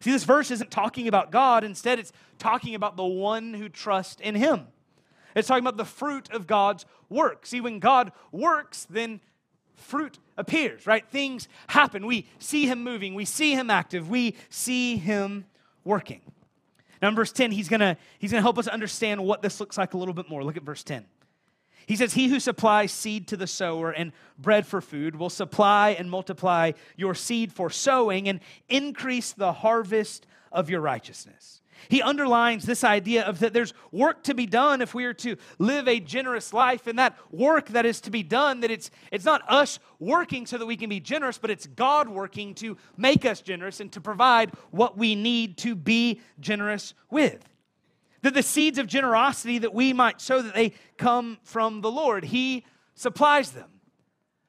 See, 0.00 0.10
this 0.10 0.24
verse 0.24 0.50
isn't 0.50 0.70
talking 0.70 1.08
about 1.08 1.30
God. 1.30 1.62
Instead, 1.62 1.98
it's 1.98 2.12
talking 2.38 2.74
about 2.74 2.96
the 2.96 3.04
one 3.04 3.52
who 3.54 3.68
trusts 3.68 4.20
in 4.20 4.34
him. 4.34 4.66
It's 5.34 5.48
talking 5.48 5.62
about 5.62 5.76
the 5.76 5.84
fruit 5.84 6.30
of 6.30 6.46
God's 6.46 6.86
work. 7.08 7.46
See, 7.46 7.60
when 7.60 7.78
God 7.78 8.12
works, 8.32 8.86
then 8.88 9.20
fruit 9.76 10.18
appears, 10.36 10.86
right? 10.86 11.06
Things 11.10 11.48
happen. 11.68 12.06
We 12.06 12.26
see 12.38 12.66
him 12.66 12.82
moving, 12.82 13.14
we 13.14 13.24
see 13.24 13.54
him 13.54 13.70
active, 13.70 14.08
we 14.08 14.36
see 14.48 14.96
him 14.96 15.44
working. 15.84 16.20
Now, 17.02 17.08
in 17.08 17.14
verse 17.14 17.32
10, 17.32 17.50
he's 17.50 17.68
gonna, 17.68 17.96
he's 18.18 18.30
gonna 18.30 18.42
help 18.42 18.58
us 18.58 18.68
understand 18.68 19.24
what 19.24 19.42
this 19.42 19.60
looks 19.60 19.78
like 19.78 19.94
a 19.94 19.98
little 19.98 20.14
bit 20.14 20.28
more. 20.28 20.44
Look 20.44 20.56
at 20.56 20.62
verse 20.62 20.82
10. 20.82 21.06
He 21.90 21.96
says, 21.96 22.12
He 22.12 22.28
who 22.28 22.38
supplies 22.38 22.92
seed 22.92 23.26
to 23.26 23.36
the 23.36 23.48
sower 23.48 23.90
and 23.90 24.12
bread 24.38 24.64
for 24.64 24.80
food 24.80 25.16
will 25.16 25.28
supply 25.28 25.90
and 25.98 26.08
multiply 26.08 26.70
your 26.96 27.16
seed 27.16 27.52
for 27.52 27.68
sowing 27.68 28.28
and 28.28 28.38
increase 28.68 29.32
the 29.32 29.52
harvest 29.52 30.24
of 30.52 30.70
your 30.70 30.82
righteousness. 30.82 31.62
He 31.88 32.00
underlines 32.00 32.64
this 32.64 32.84
idea 32.84 33.24
of 33.24 33.40
that 33.40 33.52
there's 33.52 33.74
work 33.90 34.22
to 34.24 34.34
be 34.34 34.46
done 34.46 34.82
if 34.82 34.94
we 34.94 35.04
are 35.04 35.14
to 35.14 35.34
live 35.58 35.88
a 35.88 35.98
generous 35.98 36.52
life, 36.52 36.86
and 36.86 36.96
that 37.00 37.18
work 37.32 37.70
that 37.70 37.84
is 37.84 38.00
to 38.02 38.12
be 38.12 38.22
done, 38.22 38.60
that 38.60 38.70
it's, 38.70 38.92
it's 39.10 39.24
not 39.24 39.42
us 39.48 39.80
working 39.98 40.46
so 40.46 40.58
that 40.58 40.66
we 40.66 40.76
can 40.76 40.90
be 40.90 41.00
generous, 41.00 41.38
but 41.38 41.50
it's 41.50 41.66
God 41.66 42.08
working 42.08 42.54
to 42.56 42.76
make 42.96 43.24
us 43.24 43.40
generous 43.40 43.80
and 43.80 43.90
to 43.90 44.00
provide 44.00 44.52
what 44.70 44.96
we 44.96 45.16
need 45.16 45.58
to 45.58 45.74
be 45.74 46.20
generous 46.38 46.94
with 47.10 47.44
that 48.22 48.34
the 48.34 48.42
seeds 48.42 48.78
of 48.78 48.86
generosity 48.86 49.58
that 49.58 49.74
we 49.74 49.92
might 49.92 50.20
sow 50.20 50.42
that 50.42 50.54
they 50.54 50.74
come 50.96 51.38
from 51.42 51.80
the 51.80 51.90
Lord. 51.90 52.24
He 52.24 52.64
supplies 52.94 53.52
them. 53.52 53.68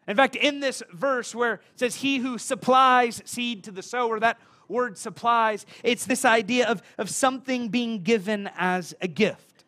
In 0.07 0.15
fact, 0.15 0.35
in 0.35 0.59
this 0.59 0.83
verse 0.91 1.33
where 1.33 1.55
it 1.55 1.61
says, 1.75 1.95
He 1.95 2.17
who 2.17 2.37
supplies 2.37 3.21
seed 3.25 3.63
to 3.65 3.71
the 3.71 3.83
sower, 3.83 4.19
that 4.19 4.39
word 4.67 4.97
supplies, 4.97 5.65
it's 5.83 6.05
this 6.05 6.25
idea 6.25 6.67
of, 6.67 6.81
of 6.97 7.09
something 7.09 7.69
being 7.69 8.03
given 8.03 8.49
as 8.57 8.93
a 9.01 9.07
gift. 9.07 9.65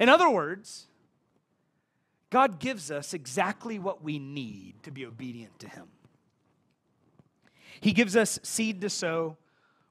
In 0.00 0.08
other 0.08 0.28
words, 0.28 0.88
God 2.30 2.58
gives 2.58 2.90
us 2.90 3.14
exactly 3.14 3.78
what 3.78 4.02
we 4.02 4.18
need 4.18 4.82
to 4.82 4.90
be 4.90 5.06
obedient 5.06 5.58
to 5.60 5.68
Him. 5.68 5.86
He 7.80 7.92
gives 7.92 8.16
us 8.16 8.40
seed 8.42 8.80
to 8.80 8.90
sow. 8.90 9.36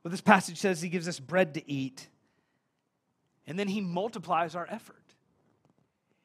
Well, 0.03 0.11
this 0.11 0.21
passage 0.21 0.57
says, 0.57 0.81
He 0.81 0.89
gives 0.89 1.07
us 1.07 1.19
bread 1.19 1.53
to 1.53 1.71
eat. 1.71 2.09
And 3.47 3.57
then 3.57 3.67
He 3.67 3.81
multiplies 3.81 4.55
our 4.55 4.67
effort. 4.69 4.97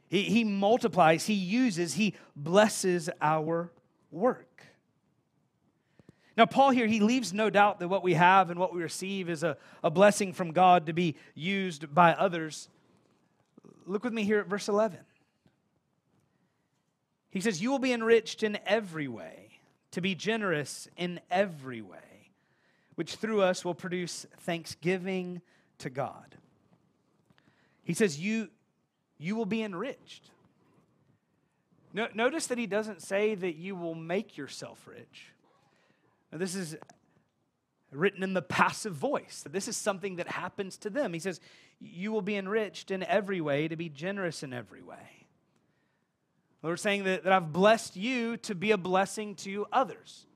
He, 0.09 0.23
he 0.25 0.45
multiplies, 0.45 1.27
He 1.27 1.35
uses, 1.35 1.95
He 1.95 2.15
blesses 2.35 3.11
our 3.21 3.71
work. 4.11 4.49
Now, 6.39 6.47
Paul 6.47 6.71
here, 6.71 6.87
he 6.87 7.01
leaves 7.01 7.33
no 7.33 7.51
doubt 7.51 7.81
that 7.81 7.89
what 7.89 8.05
we 8.05 8.15
have 8.15 8.51
and 8.51 8.61
what 8.61 8.73
we 8.73 8.81
receive 8.81 9.29
is 9.29 9.43
a, 9.43 9.57
a 9.83 9.91
blessing 9.91 10.33
from 10.33 10.53
God 10.53 10.87
to 10.87 10.93
be 10.93 11.17
used 11.35 11.93
by 11.93 12.13
others. 12.13 12.69
Look 13.87 14.05
with 14.05 14.13
me 14.13 14.23
here 14.23 14.39
at 14.39 14.47
verse 14.47 14.69
11. 14.69 15.01
He 17.31 17.41
says, 17.41 17.61
You 17.61 17.73
will 17.73 17.81
be 17.81 17.93
enriched 17.93 18.45
in 18.45 18.57
every 18.67 19.09
way, 19.09 19.59
to 19.91 20.01
be 20.01 20.15
generous 20.15 20.87
in 20.97 21.19
every 21.29 21.83
way, 21.83 22.31
which 22.95 23.17
through 23.17 23.43
us 23.43 23.65
will 23.65 23.75
produce 23.75 24.25
thanksgiving 24.39 25.43
to 25.79 25.91
God. 25.91 26.37
He 27.89 27.95
says, 27.95 28.21
You, 28.21 28.51
you 29.17 29.35
will 29.35 29.47
be 29.47 29.63
enriched. 29.63 30.31
No, 31.95 32.07
notice 32.15 32.47
that 32.49 32.59
he 32.59 32.67
doesn't 32.67 33.01
say 33.01 33.35
that 33.35 33.57
you 33.57 33.75
will 33.75 33.95
make 33.95 34.37
yourself 34.37 34.87
rich. 34.87 35.33
Now, 36.31 36.37
this 36.37 36.55
is 36.55 36.77
written 37.91 38.23
in 38.23 38.35
the 38.35 38.43
passive 38.43 38.93
voice. 38.93 39.43
This 39.51 39.69
is 39.69 39.77
something 39.79 40.17
that 40.17 40.29
happens 40.29 40.77
to 40.79 40.91
them. 40.91 41.15
He 41.15 41.19
says, 41.19 41.41
You 41.81 42.13
will 42.13 42.21
be 42.21 42.37
enriched 42.37 42.91
in 42.91 43.03
every 43.03 43.41
way 43.41 43.69
to 43.69 43.75
be 43.75 43.89
generous 43.89 44.43
in 44.43 44.53
every 44.53 44.83
way. 44.83 45.27
We're 46.61 46.77
saying 46.77 47.05
that, 47.05 47.25
that 47.25 47.33
I've 47.33 47.55
blessed 47.55 47.97
you 47.97 48.37
to 48.39 48.55
be 48.55 48.73
a 48.73 48.77
blessing 48.77 49.35
to 49.37 49.67
others. 49.73 50.27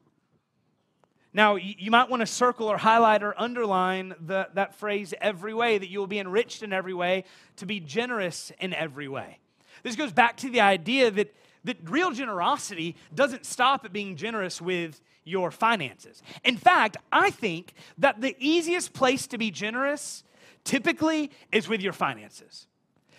Now, 1.35 1.55
you, 1.55 1.91
might 1.91 2.11
want 2.11 2.21
to 2.21 2.27
circle 2.27 2.67
or 2.67 2.77
highlight 2.77 3.23
or 3.23 3.35
underline 3.41 4.15
the, 4.21 4.49
that 4.55 4.75
phrase 4.75 5.15
every 5.19 5.55
way, 5.55 5.79
that 5.79 5.89
you 5.89 5.99
will 5.99 6.07
be 6.07 6.19
enriched 6.19 6.63
in 6.63 6.73
every 6.73 6.93
way 6.93 7.25
to 7.57 7.65
be 7.65 7.81
generous 7.81 8.53
in 8.61 8.75
every 8.75 9.09
way. 9.09 9.39
This 9.83 9.97
goes 9.97 10.13
back 10.13 10.37
to 10.39 10.51
the 10.51 10.61
idea 10.61 11.11
that, 11.11 11.35
that 11.65 11.79
real 11.89 12.11
generosity 12.11 12.97
doesn't 13.15 13.47
stop 13.47 13.85
at 13.87 13.93
being 13.93 14.17
generous 14.17 14.61
with 14.61 15.01
your 15.25 15.51
finances. 15.51 16.23
In 16.45 16.59
fact, 16.59 16.99
I 17.11 17.31
think 17.31 17.75
that 17.97 18.21
the 18.21 18.37
easiest 18.39 18.93
place 18.93 19.27
to 19.29 19.39
be 19.39 19.51
generous 19.51 20.25
typically 20.65 21.31
is 21.51 21.67
with 21.67 21.81
your 21.81 21.95
finances. 21.95 22.67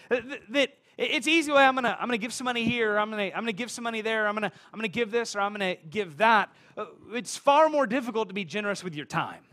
That 0.10 0.78
it's 0.98 1.28
easy 1.28 1.52
way 1.52 1.64
I'm 1.64 1.76
gonna 1.76 1.98
I'm 2.00 2.08
gonna 2.08 2.18
give 2.18 2.34
some 2.34 2.46
money 2.46 2.64
here, 2.66 2.98
I'm 2.98 3.10
gonna 3.10 3.24
I'm 3.24 3.42
gonna 3.42 3.54
give 3.54 3.72
some 3.72 3.84
money 3.84 4.02
there, 4.02 4.28
I'm 4.28 4.36
gonna 4.36 4.52
I'm 4.72 4.80
gonna 4.80 4.88
give 4.88 5.12
this 5.12 5.36
or 5.36 5.42
I'm 5.42 5.52
gonna 5.52 5.76
give 5.90 6.18
that. 6.18 6.54
Uh, 6.76 6.86
it's 7.14 7.38
far 7.38 7.70
more 7.70 7.86
difficult 7.86 8.28
to 8.30 8.34
be 8.34 8.46
generous 8.46 8.84
with 8.84 8.96
your 8.96 9.06
time. 9.06 9.44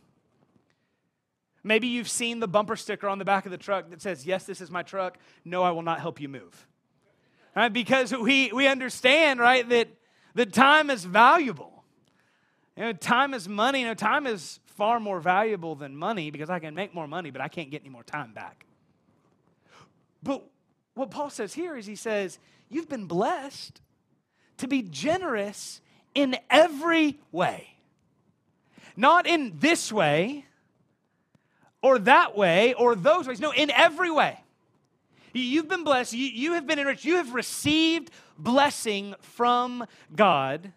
Maybe 1.62 1.88
you've 1.88 2.08
seen 2.08 2.40
the 2.40 2.48
bumper 2.48 2.76
sticker 2.76 3.08
on 3.08 3.18
the 3.18 3.24
back 3.24 3.44
of 3.44 3.52
the 3.52 3.58
truck 3.58 3.90
that 3.90 4.00
says, 4.00 4.24
Yes, 4.24 4.44
this 4.44 4.60
is 4.60 4.70
my 4.70 4.82
truck. 4.82 5.18
No, 5.44 5.62
I 5.62 5.70
will 5.70 5.82
not 5.82 6.00
help 6.00 6.20
you 6.20 6.28
move. 6.28 6.66
Right? 7.54 7.72
Because 7.72 8.12
we, 8.12 8.52
we 8.52 8.66
understand, 8.68 9.40
right, 9.40 9.68
that, 9.68 9.88
that 10.34 10.52
time 10.52 10.88
is 10.88 11.04
valuable. 11.04 11.84
You 12.76 12.84
know, 12.84 12.92
time 12.92 13.34
is 13.34 13.48
money. 13.48 13.80
You 13.80 13.88
know, 13.88 13.94
time 13.94 14.26
is 14.26 14.60
far 14.64 15.00
more 15.00 15.20
valuable 15.20 15.74
than 15.74 15.96
money 15.96 16.30
because 16.30 16.48
I 16.48 16.60
can 16.60 16.74
make 16.74 16.94
more 16.94 17.08
money, 17.08 17.30
but 17.30 17.42
I 17.42 17.48
can't 17.48 17.70
get 17.70 17.82
any 17.82 17.90
more 17.90 18.04
time 18.04 18.32
back. 18.32 18.64
But 20.22 20.44
what 21.00 21.10
Paul 21.10 21.30
says 21.30 21.54
here 21.54 21.76
is 21.76 21.86
he 21.86 21.96
says, 21.96 22.38
You've 22.68 22.88
been 22.88 23.06
blessed 23.06 23.80
to 24.58 24.68
be 24.68 24.82
generous 24.82 25.80
in 26.14 26.36
every 26.50 27.18
way. 27.32 27.68
Not 28.96 29.26
in 29.26 29.54
this 29.58 29.90
way 29.90 30.44
or 31.82 31.98
that 32.00 32.36
way 32.36 32.74
or 32.74 32.94
those 32.94 33.26
ways. 33.26 33.40
No, 33.40 33.50
in 33.50 33.70
every 33.70 34.10
way. 34.10 34.38
You've 35.32 35.68
been 35.68 35.84
blessed. 35.84 36.12
You, 36.12 36.26
you 36.26 36.52
have 36.52 36.66
been 36.66 36.78
enriched. 36.78 37.04
You 37.04 37.16
have 37.16 37.32
received 37.32 38.10
blessing 38.36 39.14
from 39.20 39.86
God 40.14 40.72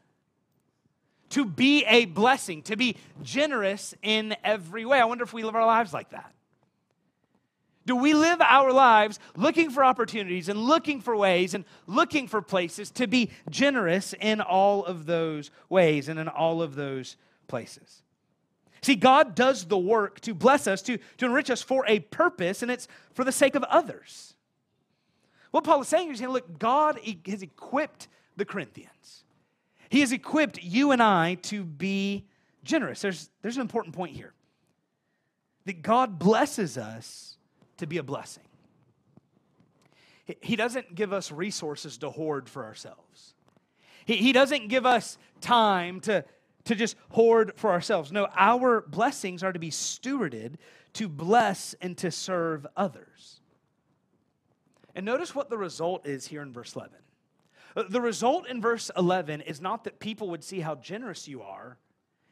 to 1.32 1.44
be 1.44 1.84
a 1.86 2.06
blessing, 2.06 2.62
to 2.64 2.78
be 2.78 2.96
generous 3.24 3.94
in 4.02 4.36
every 4.44 4.86
way. 4.86 5.02
I 5.02 5.06
wonder 5.06 5.24
if 5.24 5.34
we 5.34 5.44
live 5.44 5.56
our 5.56 5.66
lives 5.66 5.94
like 5.94 6.12
that. 6.12 6.34
Do 7.86 7.96
we 7.96 8.14
live 8.14 8.40
our 8.42 8.72
lives 8.72 9.20
looking 9.36 9.70
for 9.70 9.84
opportunities 9.84 10.48
and 10.48 10.58
looking 10.58 11.02
for 11.02 11.16
ways 11.18 11.54
and 11.54 11.66
looking 11.86 12.28
for 12.28 12.42
places 12.42 12.90
to 12.92 13.08
be 13.08 13.32
generous 13.50 14.14
in 14.20 14.40
all 14.40 14.86
of 14.86 15.06
those 15.06 15.52
ways 15.70 16.08
and 16.08 16.18
in 16.18 16.30
all 16.30 16.62
of 16.62 16.76
those 16.76 17.18
places? 17.48 18.04
See, 18.82 18.96
God 18.96 19.36
does 19.36 19.66
the 19.66 19.78
work 19.78 20.20
to 20.22 20.34
bless 20.34 20.68
us, 20.68 20.82
to, 20.84 20.98
to 21.18 21.26
enrich 21.26 21.50
us 21.50 21.62
for 21.62 21.86
a 21.88 22.00
purpose, 22.00 22.62
and 22.62 22.72
it's 22.72 22.88
for 23.14 23.24
the 23.24 23.32
sake 23.32 23.56
of 23.56 23.64
others. 23.64 24.34
What 25.52 25.64
Paul 25.64 25.82
is 25.82 25.88
saying 25.88 26.12
is, 26.12 26.22
look, 26.22 26.60
God 26.60 27.00
has 27.28 27.42
equipped 27.42 28.08
the 28.36 28.46
Corinthians. 28.46 29.24
He 29.90 30.00
has 30.00 30.12
equipped 30.12 30.62
you 30.64 30.92
and 30.92 31.04
I 31.04 31.36
to 31.44 31.64
be 31.64 32.26
generous. 32.64 33.02
There's, 33.02 33.30
there's 33.42 33.58
an 33.58 33.62
important 33.62 33.96
point 33.96 34.16
here 34.16 34.34
that 35.66 35.82
God 35.82 36.18
blesses 36.18 36.78
us 36.78 37.33
to 37.84 37.88
be 37.88 37.98
a 37.98 38.04
blessing. 38.04 38.44
He 40.42 40.56
doesn't 40.56 40.96
give 40.96 41.12
us 41.12 41.32
resources 41.32 41.98
to 42.00 42.10
hoard 42.10 42.50
for 42.50 42.64
ourselves. 42.66 43.34
He, 44.06 44.34
doesn't 44.34 44.68
give 44.68 44.86
us 44.86 45.18
time 45.40 46.02
to, 46.02 46.26
to 46.66 46.76
just 46.76 46.96
hoard 47.10 47.54
for 47.56 47.72
ourselves. 47.72 48.12
No, 48.12 48.28
our 48.36 48.82
blessings 48.82 49.44
are 49.44 49.54
to 49.54 49.60
be 49.60 49.70
stewarded 49.70 50.56
to 50.94 51.08
bless 51.08 51.74
and 51.82 51.98
to 51.98 52.12
serve 52.12 52.68
others. 52.76 53.40
And 54.96 55.06
notice 55.06 55.34
what 55.34 55.50
the 55.50 55.58
result 55.58 56.06
is 56.06 56.28
here 56.28 56.42
in 56.42 56.54
verse 56.54 56.76
11. 56.76 56.92
The 57.90 58.02
result 58.02 58.48
in 58.48 58.62
verse 58.62 58.92
11 58.96 59.42
is 59.42 59.60
not 59.60 59.86
that 59.86 60.00
people 60.00 60.30
would 60.30 60.44
see 60.44 60.60
how 60.60 60.76
generous 60.76 61.28
you 61.28 61.42
are 61.42 61.78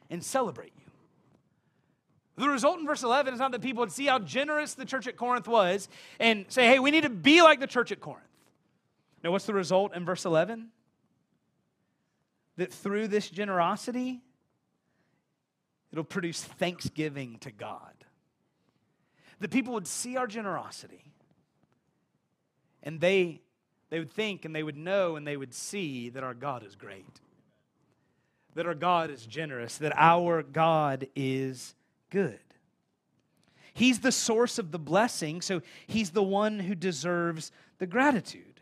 and 0.08 0.22
celebrate 0.22 0.72
you. 0.76 0.91
The 2.36 2.48
result 2.48 2.78
in 2.78 2.86
verse 2.86 3.02
11 3.02 3.34
is 3.34 3.40
not 3.40 3.52
that 3.52 3.60
people 3.60 3.80
would 3.80 3.92
see 3.92 4.06
how 4.06 4.18
generous 4.18 4.74
the 4.74 4.84
church 4.84 5.06
at 5.06 5.16
Corinth 5.16 5.46
was 5.46 5.88
and 6.18 6.46
say, 6.48 6.66
hey, 6.66 6.78
we 6.78 6.90
need 6.90 7.02
to 7.02 7.10
be 7.10 7.42
like 7.42 7.60
the 7.60 7.66
church 7.66 7.92
at 7.92 8.00
Corinth. 8.00 8.26
Now, 9.22 9.30
what's 9.30 9.46
the 9.46 9.54
result 9.54 9.94
in 9.94 10.04
verse 10.04 10.24
11? 10.24 10.68
That 12.56 12.72
through 12.72 13.08
this 13.08 13.28
generosity, 13.28 14.20
it'll 15.92 16.04
produce 16.04 16.42
thanksgiving 16.42 17.38
to 17.40 17.50
God. 17.50 17.92
That 19.40 19.50
people 19.50 19.74
would 19.74 19.86
see 19.86 20.16
our 20.16 20.26
generosity 20.26 21.12
and 22.82 23.00
they 23.00 23.40
they 23.90 23.98
would 23.98 24.10
think 24.10 24.46
and 24.46 24.56
they 24.56 24.62
would 24.62 24.76
know 24.76 25.16
and 25.16 25.26
they 25.26 25.36
would 25.36 25.52
see 25.52 26.08
that 26.10 26.24
our 26.24 26.32
God 26.32 26.64
is 26.64 26.76
great, 26.76 27.20
that 28.54 28.66
our 28.66 28.74
God 28.74 29.10
is 29.10 29.26
generous, 29.26 29.76
that 29.78 29.92
our 29.96 30.42
God 30.42 31.08
is 31.14 31.74
good. 32.12 32.38
He's 33.74 34.00
the 34.00 34.12
source 34.12 34.58
of 34.58 34.70
the 34.70 34.78
blessing, 34.78 35.40
so 35.40 35.62
he's 35.86 36.10
the 36.10 36.22
one 36.22 36.58
who 36.58 36.74
deserves 36.74 37.50
the 37.78 37.86
gratitude. 37.86 38.60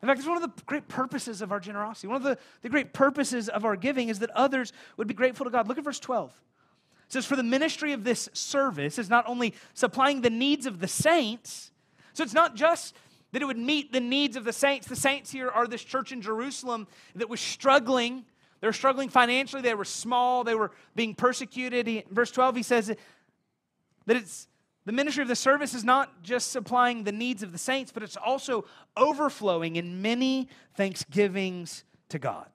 In 0.00 0.08
fact, 0.08 0.20
it's 0.20 0.28
one 0.28 0.42
of 0.42 0.42
the 0.42 0.62
great 0.64 0.88
purposes 0.88 1.42
of 1.42 1.52
our 1.52 1.60
generosity. 1.60 2.06
One 2.06 2.16
of 2.16 2.22
the, 2.22 2.38
the 2.62 2.70
great 2.70 2.92
purposes 2.92 3.48
of 3.48 3.64
our 3.64 3.76
giving 3.76 4.08
is 4.08 4.20
that 4.20 4.30
others 4.30 4.72
would 4.96 5.06
be 5.06 5.14
grateful 5.14 5.44
to 5.44 5.50
God. 5.50 5.68
Look 5.68 5.76
at 5.76 5.84
verse 5.84 6.00
12. 6.00 6.30
It 6.30 7.12
says, 7.12 7.26
For 7.26 7.36
the 7.36 7.42
ministry 7.42 7.92
of 7.92 8.04
this 8.04 8.28
service 8.32 8.98
is 8.98 9.10
not 9.10 9.28
only 9.28 9.54
supplying 9.74 10.22
the 10.22 10.30
needs 10.30 10.66
of 10.66 10.78
the 10.78 10.88
saints, 10.88 11.70
so 12.14 12.22
it's 12.22 12.34
not 12.34 12.54
just 12.54 12.94
that 13.32 13.42
it 13.42 13.44
would 13.44 13.58
meet 13.58 13.92
the 13.92 14.00
needs 14.00 14.36
of 14.36 14.44
the 14.44 14.52
saints. 14.52 14.86
The 14.86 14.96
saints 14.96 15.30
here 15.30 15.50
are 15.50 15.66
this 15.66 15.84
church 15.84 16.12
in 16.12 16.22
Jerusalem 16.22 16.86
that 17.14 17.28
was 17.28 17.40
struggling. 17.40 18.24
They 18.60 18.66
were 18.66 18.72
struggling 18.72 19.08
financially, 19.08 19.62
they 19.62 19.74
were 19.74 19.84
small, 19.84 20.44
they 20.44 20.54
were 20.54 20.72
being 20.96 21.14
persecuted. 21.14 21.86
He, 21.86 22.04
verse 22.10 22.30
12, 22.30 22.56
he 22.56 22.62
says 22.62 22.88
that 22.88 24.16
it's 24.16 24.48
the 24.84 24.92
ministry 24.92 25.20
of 25.20 25.28
the 25.28 25.36
service 25.36 25.74
is 25.74 25.84
not 25.84 26.22
just 26.22 26.50
supplying 26.50 27.04
the 27.04 27.12
needs 27.12 27.42
of 27.42 27.52
the 27.52 27.58
saints, 27.58 27.92
but 27.92 28.02
it's 28.02 28.16
also 28.16 28.64
overflowing 28.96 29.76
in 29.76 30.00
many 30.00 30.48
thanksgivings 30.76 31.84
to 32.08 32.18
God. 32.18 32.48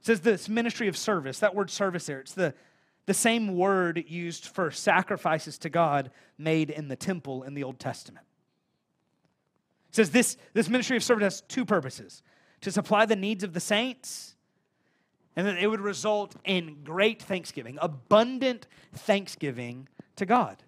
It 0.00 0.06
says 0.06 0.20
this 0.20 0.48
ministry 0.48 0.88
of 0.88 0.96
service, 0.96 1.38
that 1.38 1.54
word 1.54 1.70
service 1.70 2.06
there, 2.06 2.18
it's 2.18 2.34
the, 2.34 2.54
the 3.06 3.14
same 3.14 3.56
word 3.56 4.04
used 4.08 4.46
for 4.46 4.70
sacrifices 4.70 5.58
to 5.58 5.70
God 5.70 6.10
made 6.38 6.70
in 6.70 6.88
the 6.88 6.96
temple 6.96 7.44
in 7.44 7.54
the 7.54 7.62
Old 7.62 7.78
Testament. 7.78 8.26
It 9.90 9.94
says 9.94 10.10
this, 10.10 10.36
this 10.54 10.68
ministry 10.68 10.96
of 10.96 11.04
service 11.04 11.22
has 11.22 11.40
two 11.42 11.64
purposes 11.64 12.24
to 12.62 12.72
supply 12.72 13.06
the 13.06 13.14
needs 13.14 13.44
of 13.44 13.52
the 13.52 13.60
saints, 13.60 14.33
and 15.36 15.46
that 15.46 15.58
it 15.58 15.66
would 15.66 15.80
result 15.80 16.36
in 16.44 16.82
great 16.84 17.22
thanksgiving, 17.22 17.78
abundant 17.80 18.66
thanksgiving 18.92 19.88
to 20.16 20.26
God. 20.26 20.62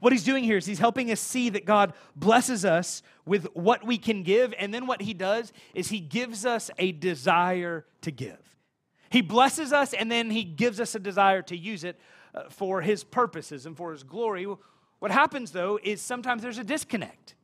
what 0.00 0.12
he's 0.12 0.24
doing 0.24 0.44
here 0.44 0.58
is 0.58 0.66
he's 0.66 0.78
helping 0.78 1.10
us 1.10 1.20
see 1.20 1.48
that 1.48 1.64
God 1.64 1.94
blesses 2.14 2.64
us 2.64 3.02
with 3.24 3.46
what 3.54 3.86
we 3.86 3.96
can 3.96 4.22
give. 4.22 4.52
And 4.58 4.72
then 4.72 4.86
what 4.86 5.00
he 5.00 5.14
does 5.14 5.52
is 5.72 5.88
he 5.88 6.00
gives 6.00 6.44
us 6.44 6.70
a 6.78 6.92
desire 6.92 7.86
to 8.02 8.10
give. 8.10 8.38
He 9.08 9.22
blesses 9.22 9.72
us 9.72 9.94
and 9.94 10.10
then 10.10 10.30
he 10.30 10.44
gives 10.44 10.78
us 10.78 10.94
a 10.94 10.98
desire 10.98 11.40
to 11.42 11.56
use 11.56 11.84
it 11.84 11.98
uh, 12.34 12.50
for 12.50 12.82
his 12.82 13.02
purposes 13.04 13.64
and 13.64 13.76
for 13.76 13.92
his 13.92 14.02
glory. 14.02 14.46
What 14.98 15.10
happens 15.10 15.52
though 15.52 15.78
is 15.82 16.02
sometimes 16.02 16.42
there's 16.42 16.58
a 16.58 16.64
disconnect. 16.64 17.34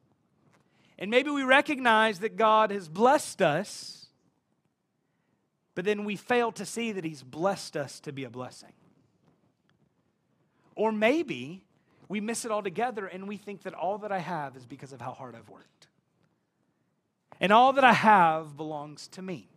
And 0.99 1.11
maybe 1.11 1.31
we 1.31 1.45
recognize 1.45 2.19
that 2.19 2.37
God 2.37 2.71
has 2.71 2.89
blessed 2.89 3.41
us, 3.41 4.00
but 5.81 5.87
then 5.87 6.05
we 6.05 6.15
fail 6.15 6.53
to 6.53 6.67
see 6.67 6.93
that 6.93 7.07
he's 7.07 7.23
blessed 7.23 7.75
us 7.75 8.01
to 8.01 8.13
be 8.13 8.25
a 8.25 8.29
blessing. 8.29 8.75
Or 10.75 10.93
maybe 10.93 11.65
we 12.07 12.21
miss 12.21 12.45
it 12.45 12.51
all 12.51 12.63
together 12.63 13.07
and 13.07 13.27
we 13.27 13.39
think 13.39 13.63
that 13.63 13.73
all 13.73 13.97
that 13.97 14.13
I 14.13 14.19
have 14.19 14.59
is 14.59 14.67
because 14.67 14.93
of 14.93 15.01
how 15.01 15.13
hard 15.13 15.35
I've 15.35 15.49
worked. 15.49 15.89
And 17.41 17.51
all 17.51 17.73
that 17.73 17.83
I 17.83 17.95
have 17.95 18.59
belongs 18.59 19.09
to 19.13 19.23
me. 19.23 19.49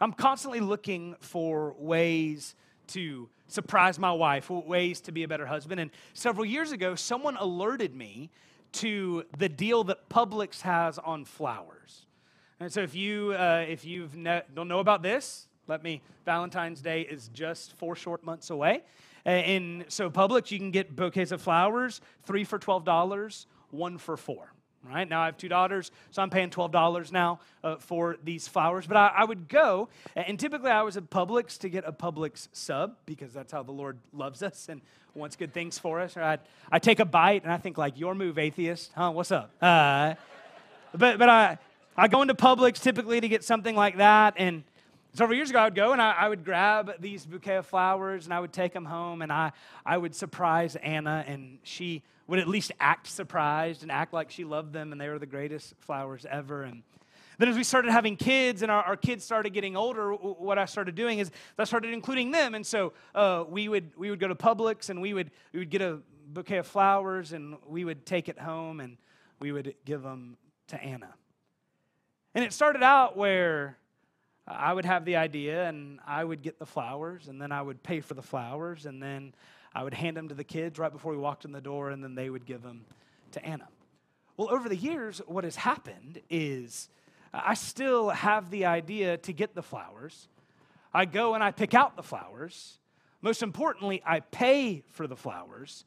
I'm 0.00 0.12
constantly 0.12 0.60
looking 0.60 1.16
for 1.18 1.74
ways 1.76 2.54
to 2.92 3.28
surprise 3.48 3.98
my 3.98 4.12
wife, 4.12 4.48
ways 4.48 5.00
to 5.00 5.10
be 5.10 5.24
a 5.24 5.28
better 5.28 5.46
husband. 5.46 5.80
And 5.80 5.90
several 6.14 6.46
years 6.46 6.70
ago, 6.70 6.94
someone 6.94 7.36
alerted 7.36 7.96
me 7.96 8.30
to 8.74 9.24
the 9.38 9.48
deal 9.48 9.82
that 9.82 10.08
Publix 10.08 10.60
has 10.60 11.00
on 11.00 11.24
flowers. 11.24 12.05
And 12.60 12.72
so 12.72 12.80
if 12.80 12.94
you 12.94 13.32
uh, 13.32 13.64
if 13.68 13.84
you 13.84 14.08
ne- 14.14 14.42
don't 14.54 14.68
know 14.68 14.80
about 14.80 15.02
this, 15.02 15.48
let 15.66 15.82
me. 15.82 16.02
Valentine's 16.24 16.80
Day 16.80 17.02
is 17.02 17.28
just 17.28 17.74
four 17.74 17.94
short 17.94 18.24
months 18.24 18.50
away, 18.50 18.82
and 19.24 19.84
so 19.88 20.10
Publix 20.10 20.50
you 20.50 20.58
can 20.58 20.70
get 20.70 20.96
bouquets 20.96 21.30
of 21.32 21.40
flowers, 21.40 22.00
three 22.24 22.44
for 22.44 22.58
twelve 22.58 22.84
dollars, 22.84 23.46
one 23.70 23.98
for 23.98 24.16
four 24.16 24.52
right? 24.88 25.08
Now 25.08 25.22
I 25.22 25.26
have 25.26 25.36
two 25.36 25.48
daughters, 25.48 25.90
so 26.10 26.22
I'm 26.22 26.30
paying 26.30 26.50
$12 26.50 27.12
now 27.12 27.40
uh, 27.64 27.76
for 27.76 28.16
these 28.22 28.48
flowers. 28.48 28.86
But 28.86 28.96
I, 28.96 29.12
I, 29.16 29.24
would 29.24 29.48
go, 29.48 29.88
and 30.14 30.38
typically 30.38 30.70
I 30.70 30.82
was 30.82 30.96
at 30.96 31.10
Publix 31.10 31.58
to 31.58 31.68
get 31.68 31.84
a 31.86 31.92
Publix 31.92 32.48
sub 32.52 32.96
because 33.06 33.32
that's 33.32 33.52
how 33.52 33.62
the 33.62 33.72
Lord 33.72 33.98
loves 34.12 34.42
us 34.42 34.68
and 34.68 34.80
wants 35.14 35.36
good 35.36 35.52
things 35.52 35.78
for 35.78 36.00
us. 36.00 36.16
Right? 36.16 36.40
I 36.70 36.78
take 36.78 37.00
a 37.00 37.04
bite 37.04 37.42
and 37.42 37.52
I 37.52 37.58
think, 37.58 37.78
like, 37.78 37.98
your 37.98 38.14
move, 38.14 38.38
atheist, 38.38 38.92
huh? 38.94 39.10
What's 39.10 39.32
up? 39.32 39.50
Uh, 39.60 40.14
but 40.92 41.18
but 41.18 41.28
I, 41.28 41.58
I 41.98 42.08
go 42.08 42.20
into 42.20 42.34
Publix 42.34 42.82
typically 42.82 43.20
to 43.22 43.28
get 43.28 43.42
something 43.42 43.74
like 43.74 43.96
that. 43.96 44.34
And 44.36 44.64
several 45.14 45.34
years 45.34 45.48
ago, 45.48 45.60
I 45.60 45.64
would 45.64 45.74
go 45.74 45.92
and 45.92 46.02
I, 46.02 46.12
I 46.12 46.28
would 46.28 46.44
grab 46.44 46.92
these 47.00 47.24
bouquet 47.24 47.56
of 47.56 47.66
flowers 47.66 48.26
and 48.26 48.34
I 48.34 48.40
would 48.40 48.52
take 48.52 48.74
them 48.74 48.84
home 48.84 49.22
and 49.22 49.32
I, 49.32 49.52
I 49.84 49.96
would 49.96 50.14
surprise 50.14 50.76
Anna, 50.76 51.24
and 51.26 51.58
she 51.62 52.02
would 52.26 52.38
at 52.38 52.48
least 52.48 52.72
act 52.80 53.06
surprised 53.06 53.82
and 53.82 53.90
act 53.90 54.12
like 54.12 54.30
she 54.30 54.44
loved 54.44 54.74
them 54.74 54.92
and 54.92 55.00
they 55.00 55.08
were 55.08 55.18
the 55.18 55.26
greatest 55.26 55.72
flowers 55.78 56.26
ever. 56.28 56.64
And 56.64 56.82
then, 57.38 57.48
as 57.48 57.56
we 57.56 57.64
started 57.64 57.92
having 57.92 58.16
kids 58.16 58.60
and 58.60 58.70
our, 58.70 58.82
our 58.82 58.96
kids 58.96 59.24
started 59.24 59.54
getting 59.54 59.74
older, 59.74 60.12
what 60.12 60.58
I 60.58 60.66
started 60.66 60.96
doing 60.96 61.18
is 61.18 61.30
I 61.58 61.64
started 61.64 61.94
including 61.94 62.30
them. 62.30 62.54
And 62.54 62.66
so 62.66 62.92
uh, 63.14 63.44
we, 63.48 63.68
would, 63.68 63.92
we 63.96 64.10
would 64.10 64.20
go 64.20 64.28
to 64.28 64.34
Publix 64.34 64.90
and 64.90 65.00
we 65.00 65.14
would, 65.14 65.30
we 65.54 65.60
would 65.60 65.70
get 65.70 65.80
a 65.80 66.00
bouquet 66.28 66.58
of 66.58 66.66
flowers 66.66 67.32
and 67.32 67.56
we 67.66 67.86
would 67.86 68.04
take 68.04 68.28
it 68.28 68.38
home 68.38 68.80
and 68.80 68.98
we 69.40 69.50
would 69.50 69.74
give 69.86 70.02
them 70.02 70.36
to 70.68 70.82
Anna. 70.82 71.14
And 72.36 72.44
it 72.44 72.52
started 72.52 72.82
out 72.82 73.16
where 73.16 73.78
I 74.46 74.70
would 74.70 74.84
have 74.84 75.06
the 75.06 75.16
idea 75.16 75.66
and 75.66 76.00
I 76.06 76.22
would 76.22 76.42
get 76.42 76.58
the 76.58 76.66
flowers 76.66 77.28
and 77.28 77.40
then 77.40 77.50
I 77.50 77.62
would 77.62 77.82
pay 77.82 78.00
for 78.00 78.12
the 78.12 78.20
flowers 78.20 78.84
and 78.84 79.02
then 79.02 79.32
I 79.74 79.82
would 79.82 79.94
hand 79.94 80.18
them 80.18 80.28
to 80.28 80.34
the 80.34 80.44
kids 80.44 80.78
right 80.78 80.92
before 80.92 81.12
we 81.12 81.16
walked 81.16 81.46
in 81.46 81.52
the 81.52 81.62
door, 81.62 81.88
and 81.88 82.04
then 82.04 82.14
they 82.14 82.28
would 82.28 82.44
give 82.44 82.62
them 82.62 82.84
to 83.32 83.42
Anna. 83.42 83.66
Well, 84.36 84.50
over 84.50 84.68
the 84.68 84.76
years, 84.76 85.22
what 85.26 85.44
has 85.44 85.56
happened 85.56 86.20
is 86.28 86.90
I 87.32 87.54
still 87.54 88.10
have 88.10 88.50
the 88.50 88.66
idea 88.66 89.16
to 89.16 89.32
get 89.32 89.54
the 89.54 89.62
flowers. 89.62 90.28
I 90.92 91.06
go 91.06 91.32
and 91.32 91.42
I 91.42 91.52
pick 91.52 91.72
out 91.72 91.96
the 91.96 92.02
flowers. 92.02 92.76
Most 93.22 93.42
importantly, 93.42 94.02
I 94.04 94.20
pay 94.20 94.82
for 94.90 95.06
the 95.06 95.16
flowers. 95.16 95.86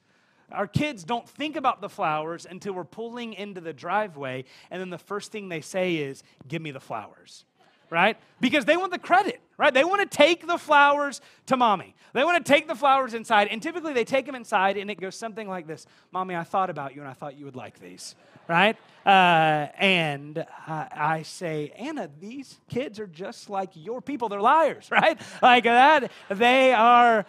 Our 0.52 0.68
kids 0.68 1.04
don't 1.04 1.28
think 1.28 1.56
about 1.56 1.82
the 1.82 1.90
flowers 1.90 2.46
until 2.50 2.74
we're 2.74 2.84
pulling 2.84 3.34
into 3.34 3.62
the 3.62 3.74
driveway, 3.74 4.46
and 4.72 4.82
then 4.82 4.90
the 4.90 4.98
first 4.98 5.32
thing 5.32 5.50
they 5.50 5.62
say 5.62 5.98
is, 5.98 6.24
Give 6.48 6.62
me 6.62 6.72
the 6.72 6.80
flowers 6.80 7.46
right? 7.90 8.18
Because 8.40 8.66
they 8.66 8.78
want 8.78 8.92
the 8.92 9.00
credit, 9.00 9.42
right? 9.58 9.74
They 9.74 9.84
want 9.84 10.10
to 10.10 10.18
take 10.18 10.48
the 10.48 10.58
flowers 10.58 11.22
to 11.48 11.58
mommy. 11.58 11.96
They 12.14 12.24
want 12.24 12.44
to 12.44 12.52
take 12.52 12.68
the 12.68 12.76
flowers 12.76 13.14
inside, 13.14 13.48
and 13.50 13.62
typically 13.62 13.94
they 13.94 14.06
take 14.06 14.26
them 14.26 14.36
inside, 14.36 14.78
and 14.78 14.90
it 14.90 15.00
goes 15.00 15.16
something 15.16 15.48
like 15.48 15.68
this 15.68 15.86
Mommy, 16.12 16.36
I 16.36 16.44
thought 16.44 16.70
about 16.70 16.96
you, 16.96 17.02
and 17.02 17.10
I 17.10 17.14
thought 17.14 17.38
you 17.38 17.46
would 17.46 17.56
like 17.56 17.80
these, 17.80 18.16
right? 18.48 18.76
Uh, 19.06 19.68
and 19.78 20.46
I, 20.68 20.88
I 20.96 21.22
say, 21.24 21.72
Anna, 21.78 22.10
these 22.20 22.60
kids 22.70 23.00
are 23.00 23.08
just 23.08 23.50
like 23.50 23.70
your 23.74 24.02
people. 24.02 24.30
They're 24.30 24.42
liars, 24.42 24.90
right? 24.92 25.20
Like 25.42 25.64
that. 25.66 26.12
They 26.30 26.74
are, 26.74 27.26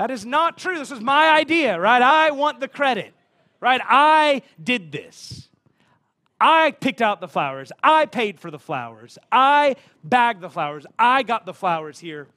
that 0.00 0.10
is 0.10 0.24
not 0.24 0.56
true. 0.56 0.78
This 0.78 0.90
was 0.90 1.02
my 1.02 1.28
idea, 1.28 1.78
right? 1.78 2.00
I 2.00 2.30
want 2.30 2.58
the 2.58 2.68
credit, 2.68 3.12
right? 3.60 3.82
I 3.84 4.40
did 4.58 4.92
this. 4.92 5.50
I 6.40 6.70
picked 6.70 7.02
out 7.02 7.20
the 7.20 7.28
flowers. 7.28 7.70
I 7.82 8.06
paid 8.06 8.40
for 8.40 8.50
the 8.50 8.58
flowers. 8.58 9.18
I 9.30 9.76
bagged 10.02 10.40
the 10.40 10.48
flowers. 10.48 10.86
I 10.98 11.22
got 11.22 11.44
the 11.44 11.52
flowers 11.52 11.98
here. 11.98 12.28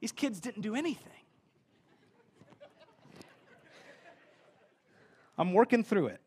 These 0.00 0.12
kids 0.12 0.40
didn't 0.40 0.60
do 0.60 0.74
anything. 0.74 1.22
I'm 5.38 5.54
working 5.54 5.82
through 5.82 6.08
it. 6.08 6.20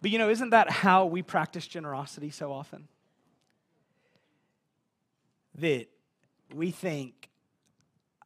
But 0.00 0.12
you 0.12 0.18
know, 0.20 0.30
isn't 0.30 0.50
that 0.50 0.70
how 0.70 1.06
we 1.06 1.22
practice 1.22 1.66
generosity 1.66 2.30
so 2.30 2.52
often? 2.52 2.86
That 5.56 5.88
we 6.54 6.70
think, 6.70 7.28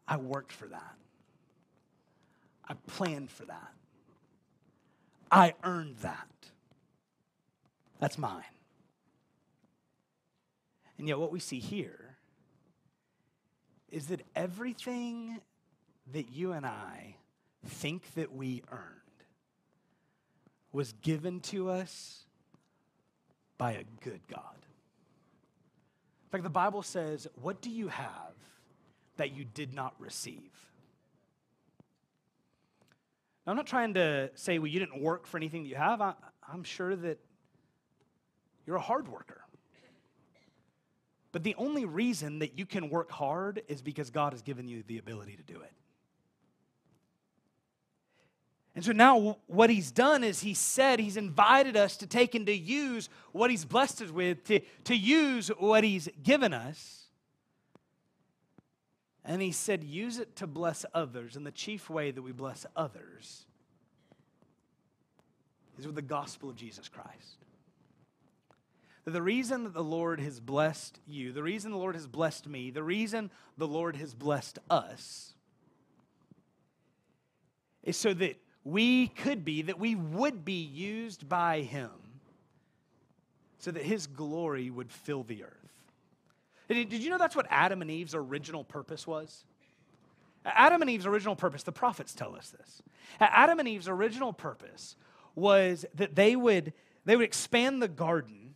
I 0.06 0.16
worked 0.16 0.52
for 0.52 0.66
that, 0.66 0.96
I 2.68 2.74
planned 2.86 3.30
for 3.30 3.44
that. 3.44 3.72
I 5.30 5.54
earned 5.64 5.96
that. 5.98 6.28
That's 7.98 8.18
mine. 8.18 8.42
And 10.98 11.08
yet, 11.08 11.18
what 11.18 11.32
we 11.32 11.40
see 11.40 11.58
here 11.58 12.16
is 13.90 14.06
that 14.06 14.22
everything 14.36 15.40
that 16.12 16.32
you 16.32 16.52
and 16.52 16.66
I 16.66 17.16
think 17.66 18.14
that 18.14 18.32
we 18.34 18.62
earned 18.70 18.82
was 20.72 20.92
given 20.94 21.40
to 21.40 21.70
us 21.70 22.24
by 23.58 23.72
a 23.72 23.84
good 24.02 24.20
God. 24.28 24.61
In 26.32 26.38
fact, 26.38 26.44
the 26.44 26.50
Bible 26.50 26.82
says, 26.82 27.28
What 27.42 27.60
do 27.60 27.68
you 27.68 27.88
have 27.88 28.32
that 29.18 29.32
you 29.32 29.44
did 29.44 29.74
not 29.74 29.94
receive? 29.98 30.50
Now, 33.46 33.50
I'm 33.50 33.56
not 33.56 33.66
trying 33.66 33.92
to 33.94 34.30
say, 34.34 34.58
well, 34.58 34.68
you 34.68 34.78
didn't 34.78 35.02
work 35.02 35.26
for 35.26 35.36
anything 35.36 35.64
that 35.64 35.68
you 35.68 35.74
have. 35.74 36.00
I, 36.00 36.14
I'm 36.50 36.64
sure 36.64 36.96
that 36.96 37.18
you're 38.66 38.76
a 38.76 38.80
hard 38.80 39.08
worker. 39.08 39.42
But 41.32 41.42
the 41.42 41.54
only 41.56 41.84
reason 41.84 42.38
that 42.38 42.58
you 42.58 42.64
can 42.64 42.88
work 42.88 43.10
hard 43.10 43.62
is 43.68 43.82
because 43.82 44.08
God 44.08 44.32
has 44.32 44.40
given 44.40 44.68
you 44.68 44.84
the 44.86 44.96
ability 44.96 45.36
to 45.36 45.42
do 45.42 45.60
it. 45.60 45.72
And 48.74 48.82
so 48.82 48.92
now, 48.92 49.36
what 49.46 49.68
he's 49.68 49.90
done 49.90 50.24
is 50.24 50.40
he 50.40 50.54
said 50.54 50.98
he's 50.98 51.18
invited 51.18 51.76
us 51.76 51.96
to 51.98 52.06
take 52.06 52.34
and 52.34 52.46
to 52.46 52.56
use 52.56 53.10
what 53.32 53.50
he's 53.50 53.66
blessed 53.66 54.02
us 54.02 54.10
with, 54.10 54.44
to, 54.44 54.60
to 54.84 54.96
use 54.96 55.48
what 55.48 55.84
he's 55.84 56.08
given 56.22 56.54
us. 56.54 57.02
And 59.24 59.42
he 59.42 59.52
said, 59.52 59.84
use 59.84 60.18
it 60.18 60.36
to 60.36 60.46
bless 60.46 60.86
others. 60.94 61.36
And 61.36 61.46
the 61.46 61.52
chief 61.52 61.90
way 61.90 62.10
that 62.10 62.22
we 62.22 62.32
bless 62.32 62.64
others 62.74 63.44
is 65.78 65.86
with 65.86 65.94
the 65.94 66.02
gospel 66.02 66.48
of 66.48 66.56
Jesus 66.56 66.88
Christ. 66.88 67.36
The 69.04 69.22
reason 69.22 69.64
that 69.64 69.74
the 69.74 69.84
Lord 69.84 70.20
has 70.20 70.40
blessed 70.40 70.98
you, 71.06 71.32
the 71.32 71.42
reason 71.42 71.72
the 71.72 71.76
Lord 71.76 71.94
has 71.94 72.06
blessed 72.06 72.46
me, 72.46 72.70
the 72.70 72.82
reason 72.82 73.30
the 73.58 73.66
Lord 73.66 73.96
has 73.96 74.14
blessed 74.14 74.60
us 74.70 75.34
is 77.82 77.96
so 77.96 78.14
that 78.14 78.36
we 78.64 79.08
could 79.08 79.44
be, 79.44 79.62
that 79.62 79.78
we 79.78 79.94
would 79.94 80.44
be 80.44 80.62
used 80.62 81.28
by 81.28 81.62
Him 81.62 81.90
so 83.58 83.70
that 83.70 83.82
His 83.82 84.06
glory 84.06 84.70
would 84.70 84.90
fill 84.90 85.22
the 85.22 85.44
earth. 85.44 85.50
Did 86.68 86.92
you 86.92 87.10
know 87.10 87.18
that's 87.18 87.36
what 87.36 87.46
Adam 87.50 87.82
and 87.82 87.90
Eve's 87.90 88.14
original 88.14 88.64
purpose 88.64 89.06
was? 89.06 89.44
Adam 90.44 90.80
and 90.80 90.90
Eve's 90.90 91.06
original 91.06 91.36
purpose, 91.36 91.62
the 91.62 91.72
prophets 91.72 92.14
tell 92.14 92.34
us 92.34 92.50
this. 92.50 92.82
Adam 93.20 93.58
and 93.58 93.68
Eve's 93.68 93.88
original 93.88 94.32
purpose 94.32 94.96
was 95.34 95.84
that 95.94 96.14
they 96.14 96.34
would, 96.34 96.72
they 97.04 97.16
would 97.16 97.24
expand 97.24 97.82
the 97.82 97.88
garden 97.88 98.54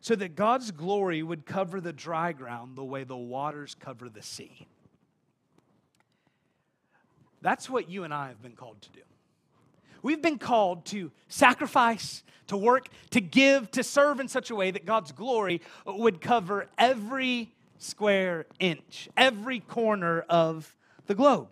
so 0.00 0.14
that 0.14 0.34
God's 0.34 0.70
glory 0.70 1.22
would 1.22 1.44
cover 1.46 1.80
the 1.80 1.92
dry 1.92 2.32
ground 2.32 2.76
the 2.76 2.84
way 2.84 3.04
the 3.04 3.16
waters 3.16 3.76
cover 3.78 4.08
the 4.08 4.22
sea. 4.22 4.66
That's 7.40 7.68
what 7.68 7.88
you 7.88 8.04
and 8.04 8.12
I 8.12 8.28
have 8.28 8.42
been 8.42 8.56
called 8.56 8.80
to 8.82 8.90
do. 8.90 9.00
We've 10.02 10.22
been 10.22 10.38
called 10.38 10.84
to 10.86 11.10
sacrifice, 11.28 12.22
to 12.48 12.56
work, 12.56 12.88
to 13.10 13.20
give, 13.20 13.70
to 13.72 13.82
serve 13.82 14.20
in 14.20 14.28
such 14.28 14.50
a 14.50 14.54
way 14.54 14.70
that 14.70 14.86
God's 14.86 15.12
glory 15.12 15.60
would 15.86 16.20
cover 16.20 16.66
every 16.76 17.52
square 17.78 18.46
inch, 18.58 19.08
every 19.16 19.60
corner 19.60 20.20
of 20.28 20.74
the 21.06 21.14
globe. 21.14 21.48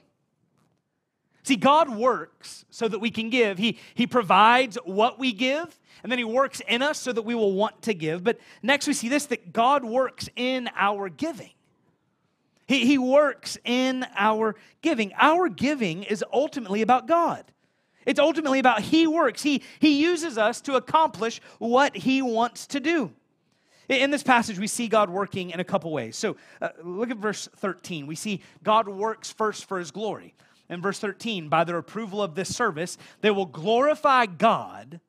See, 1.47 1.55
God 1.55 1.89
works 1.97 2.65
so 2.71 2.89
that 2.89 2.99
we 2.99 3.11
can 3.11 3.31
give. 3.31 3.57
He, 3.57 3.79
he 3.95 4.09
provides 4.09 4.77
what 4.85 5.21
we 5.21 5.33
give, 5.33 5.79
and 6.03 6.11
then 6.11 6.19
He 6.19 6.25
works 6.25 6.61
in 6.67 6.83
us 6.83 6.99
so 6.99 7.13
that 7.13 7.23
we 7.23 7.37
will 7.37 7.53
want 7.53 7.83
to 7.83 7.95
give. 7.95 8.25
But 8.25 8.41
next 8.65 8.89
we 8.89 8.93
see 8.95 9.09
this 9.09 9.27
that 9.27 9.53
God 9.53 9.85
works 9.85 10.29
in 10.35 10.69
our 10.75 11.09
giving. 11.09 11.53
He, 12.67 12.85
he 12.85 12.99
works 12.99 13.57
in 13.65 14.05
our 14.17 14.57
giving. 14.83 15.13
Our 15.17 15.49
giving 15.49 16.03
is 16.03 16.25
ultimately 16.33 16.83
about 16.83 17.07
God. 17.07 17.45
It's 18.07 18.21
ultimately 18.21 18.61
about 18.61 18.81
He 18.81 19.07
works. 19.07 19.43
He, 19.43 19.63
he 19.81 20.01
uses 20.01 20.39
us 20.39 20.61
to 20.63 20.77
accomplish 20.77 21.41
what 21.59 21.97
He 21.97 22.23
wants 22.23 22.67
to 22.69 22.81
do. 22.81 23.13
In 23.89 24.11
this 24.11 24.23
passage, 24.23 24.59
we 24.59 24.67
see 24.67 24.89
God 24.89 25.11
working 25.11 25.51
in 25.51 25.61
a 25.61 25.65
couple 25.65 25.93
ways. 25.93 26.17
So 26.17 26.37
uh, 26.61 26.71
look 26.83 27.11
at 27.11 27.19
verse 27.19 27.49
13. 27.57 28.07
We 28.07 28.17
see 28.17 28.41
God 28.63 28.89
works 28.89 29.31
first 29.31 29.67
for 29.67 29.79
His 29.79 29.91
glory. 29.91 30.35
In 30.69 30.83
verse 30.83 30.99
13, 30.99 31.49
by 31.49 31.63
their 31.63 31.79
approval 31.79 32.21
of 32.21 32.35
this 32.35 32.55
service, 32.55 32.99
they 33.21 33.31
will 33.31 33.47
glorify 33.47 34.27
God 34.27 35.01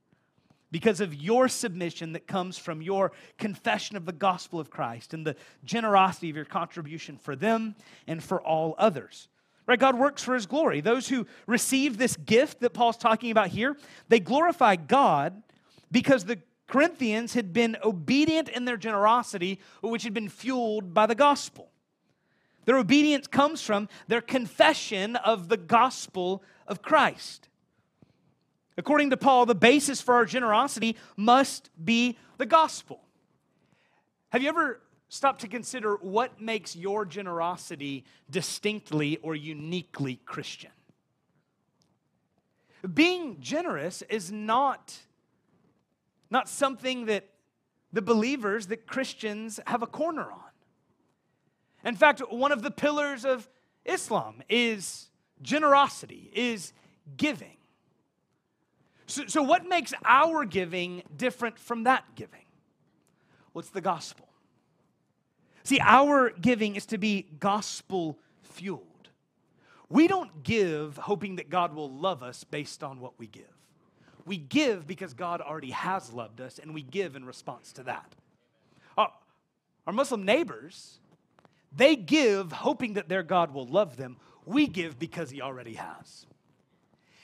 because 0.70 1.02
of 1.02 1.16
your 1.16 1.48
submission 1.48 2.14
that 2.14 2.28
comes 2.28 2.58
from 2.58 2.82
your 2.82 3.12
confession 3.38 3.98
of 3.98 4.06
the 4.06 4.12
gospel 4.12 4.60
of 4.60 4.70
Christ 4.70 5.14
and 5.14 5.26
the 5.26 5.36
generosity 5.64 6.30
of 6.30 6.36
your 6.36 6.46
contribution 6.46 7.18
for 7.18 7.36
them 7.36 7.76
and 8.06 8.24
for 8.24 8.42
all 8.42 8.76
others. 8.78 9.30
Right? 9.68 9.78
God 9.78 10.00
works 10.00 10.24
for 10.24 10.34
his 10.34 10.46
glory. 10.46 10.80
Those 10.80 11.10
who 11.10 11.28
receive 11.46 11.98
this 11.98 12.16
gift 12.16 12.62
that 12.62 12.74
Paul's 12.74 12.98
talking 12.98 13.32
about 13.32 13.50
here, 13.50 13.76
they 14.08 14.20
glorify 14.20 14.78
God 14.78 15.44
because 15.92 16.24
the 16.24 16.40
Corinthians 16.68 17.34
had 17.34 17.54
been 17.54 17.78
obedient 17.84 18.50
in 18.50 18.66
their 18.66 18.78
generosity, 18.78 19.60
which 19.82 20.04
had 20.04 20.14
been 20.14 20.30
fueled 20.30 20.94
by 20.94 21.06
the 21.06 21.16
gospel. 21.16 21.70
Their 22.66 22.78
obedience 22.78 23.28
comes 23.28 23.62
from 23.62 23.88
their 24.08 24.22
confession 24.22 25.16
of 25.18 25.48
the 25.48 25.58
gospel 25.58 26.44
of 26.68 26.82
Christ. 26.82 27.48
According 28.78 29.10
to 29.10 29.18
Paul, 29.18 29.46
the 29.46 29.56
basis 29.56 30.02
for 30.02 30.16
our 30.16 30.26
generosity 30.26 30.98
must 31.16 31.70
be 31.84 32.18
the 32.38 32.46
gospel. 32.46 33.02
Have 34.30 34.44
you 34.44 34.50
ever 34.50 34.82
stopped 35.10 35.42
to 35.42 35.48
consider 35.48 35.96
what 35.96 36.42
makes 36.42 36.76
your 36.76 37.06
generosity 37.06 38.04
distinctly 38.30 39.18
or 39.22 39.36
uniquely 39.36 40.20
Christian? 40.26 40.72
Being 42.94 43.38
generous 43.40 44.02
is 44.04 44.32
not, 44.32 44.96
not 46.30 46.48
something 46.48 47.06
that 47.06 47.26
the 47.94 48.02
believers, 48.02 48.68
that 48.68 48.86
Christians 48.86 49.60
have 49.66 49.82
a 49.82 49.88
corner 49.88 50.24
on. 50.24 50.42
In 51.84 51.96
fact, 51.96 52.20
one 52.30 52.52
of 52.52 52.62
the 52.62 52.72
pillars 52.72 53.26
of 53.26 53.48
Islam 53.86 54.44
is 54.50 55.08
generosity, 55.42 56.30
is 56.34 56.74
giving. 57.16 57.58
So, 59.06 59.26
so, 59.28 59.42
what 59.42 59.66
makes 59.66 59.94
our 60.04 60.44
giving 60.44 61.04
different 61.16 61.58
from 61.58 61.84
that 61.84 62.04
giving? 62.16 62.46
Well, 63.54 63.64
the 63.74 63.82
gospel. 63.82 64.27
See, 65.68 65.82
our 65.82 66.30
giving 66.30 66.78
is 66.78 66.86
to 66.86 66.98
be 66.98 67.28
gospel 67.42 68.18
fueled. 68.42 69.10
We 69.90 70.08
don't 70.08 70.42
give 70.42 70.96
hoping 70.96 71.36
that 71.36 71.50
God 71.50 71.76
will 71.76 71.92
love 71.92 72.24
us 72.24 72.46
based 72.46 72.86
on 72.86 73.02
what 73.02 73.20
we 73.20 73.28
give. 73.28 73.44
We 74.26 74.38
give 74.38 74.88
because 74.88 75.14
God 75.14 75.42
already 75.42 75.72
has 75.72 76.14
loved 76.14 76.40
us, 76.40 76.58
and 76.58 76.74
we 76.74 76.84
give 76.84 77.18
in 77.18 77.26
response 77.26 77.74
to 77.74 77.84
that. 77.84 78.16
Our, 78.98 79.12
our 79.86 79.92
Muslim 79.92 80.24
neighbors, 80.24 81.00
they 81.76 81.98
give 81.98 82.54
hoping 82.54 82.94
that 82.94 83.10
their 83.10 83.24
God 83.24 83.54
will 83.54 83.68
love 83.68 83.98
them. 83.98 84.16
We 84.46 84.68
give 84.68 84.98
because 84.98 85.32
He 85.32 85.42
already 85.42 85.74
has. 85.74 86.26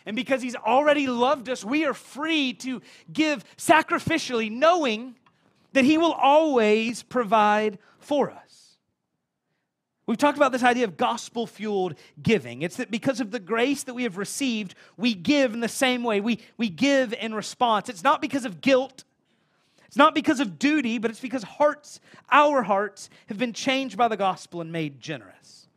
And 0.05 0.17
because 0.17 0.41
He's 0.41 0.57
already 0.57 1.07
loved 1.07 1.47
us, 1.47 1.63
we 1.63 1.85
are 1.85 1.93
free 1.93 2.51
to 2.55 2.81
give 3.13 3.45
sacrificially, 3.55 4.51
knowing 4.51 5.15
that 5.73 5.85
He 5.85 5.97
will 5.97 6.13
always 6.13 7.03
provide 7.03 7.77
for 7.99 8.31
us. 8.31 8.77
We've 10.05 10.17
talked 10.17 10.37
about 10.37 10.51
this 10.51 10.63
idea 10.63 10.83
of 10.83 10.97
gospel 10.97 11.47
fueled 11.47 11.95
giving. 12.21 12.61
It's 12.61 12.75
that 12.75 12.91
because 12.91 13.21
of 13.21 13.31
the 13.31 13.39
grace 13.39 13.83
that 13.83 13.93
we 13.93 14.03
have 14.03 14.17
received, 14.17 14.75
we 14.97 15.13
give 15.13 15.53
in 15.53 15.61
the 15.61 15.69
same 15.69 16.03
way. 16.03 16.19
We, 16.19 16.39
we 16.57 16.69
give 16.69 17.13
in 17.13 17.33
response. 17.33 17.87
It's 17.87 18.03
not 18.03 18.21
because 18.21 18.45
of 18.45 18.59
guilt, 18.61 19.03
it's 19.87 19.97
not 19.97 20.15
because 20.15 20.39
of 20.39 20.57
duty, 20.57 20.97
but 20.97 21.11
it's 21.11 21.19
because 21.19 21.43
hearts, 21.43 21.99
our 22.31 22.63
hearts, 22.63 23.09
have 23.27 23.37
been 23.37 23.53
changed 23.53 23.95
by 23.95 24.07
the 24.07 24.17
gospel 24.17 24.59
and 24.59 24.71
made 24.71 24.99
generous. 24.99 25.67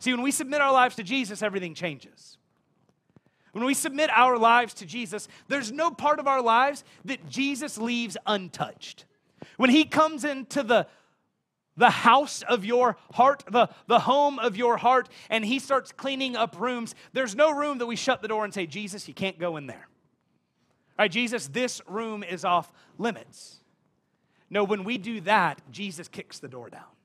See, 0.00 0.12
when 0.12 0.22
we 0.22 0.30
submit 0.30 0.60
our 0.60 0.72
lives 0.72 0.96
to 0.96 1.02
Jesus, 1.02 1.42
everything 1.42 1.74
changes. 1.74 2.37
When 3.58 3.66
we 3.66 3.74
submit 3.74 4.08
our 4.14 4.38
lives 4.38 4.72
to 4.74 4.86
Jesus, 4.86 5.26
there's 5.48 5.72
no 5.72 5.90
part 5.90 6.20
of 6.20 6.28
our 6.28 6.40
lives 6.40 6.84
that 7.06 7.28
Jesus 7.28 7.76
leaves 7.76 8.16
untouched. 8.24 9.04
When 9.56 9.68
he 9.68 9.84
comes 9.84 10.22
into 10.24 10.62
the 10.62 10.86
the 11.76 11.90
house 11.90 12.42
of 12.42 12.64
your 12.64 12.96
heart, 13.12 13.42
the, 13.50 13.68
the 13.86 14.00
home 14.00 14.38
of 14.38 14.56
your 14.56 14.76
heart, 14.76 15.08
and 15.28 15.44
he 15.44 15.58
starts 15.58 15.90
cleaning 15.92 16.36
up 16.36 16.58
rooms, 16.58 16.94
there's 17.12 17.34
no 17.34 17.52
room 17.52 17.78
that 17.78 17.86
we 17.86 17.96
shut 17.96 18.20
the 18.20 18.28
door 18.28 18.44
and 18.44 18.54
say, 18.54 18.66
Jesus, 18.66 19.06
you 19.06 19.14
can't 19.14 19.38
go 19.38 19.56
in 19.56 19.66
there. 19.66 19.88
All 20.98 21.04
right, 21.04 21.10
Jesus, 21.10 21.48
this 21.48 21.80
room 21.88 22.22
is 22.22 22.44
off 22.44 22.72
limits. 22.96 23.58
No, 24.50 24.62
when 24.64 24.82
we 24.84 24.98
do 24.98 25.20
that, 25.22 25.60
Jesus 25.70 26.08
kicks 26.08 26.38
the 26.40 26.48
door 26.48 26.68
down. 26.68 26.97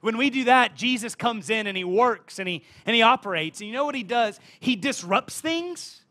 When 0.00 0.16
we 0.16 0.30
do 0.30 0.44
that, 0.44 0.76
Jesus 0.76 1.14
comes 1.14 1.50
in 1.50 1.66
and 1.66 1.76
he 1.76 1.84
works 1.84 2.38
and 2.38 2.48
he, 2.48 2.64
and 2.84 2.94
he 2.94 3.02
operates. 3.02 3.60
And 3.60 3.68
you 3.68 3.74
know 3.74 3.84
what 3.84 3.94
he 3.94 4.02
does? 4.02 4.38
He 4.60 4.76
disrupts 4.76 5.40
things, 5.40 6.02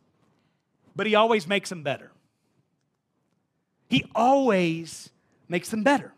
but 0.96 1.08
he 1.08 1.16
always 1.16 1.48
makes 1.48 1.70
them 1.70 1.84
better. 1.84 2.12
He 3.90 4.06
always 4.16 5.10
makes 5.48 5.70
them 5.70 5.84
better. 5.84 6.14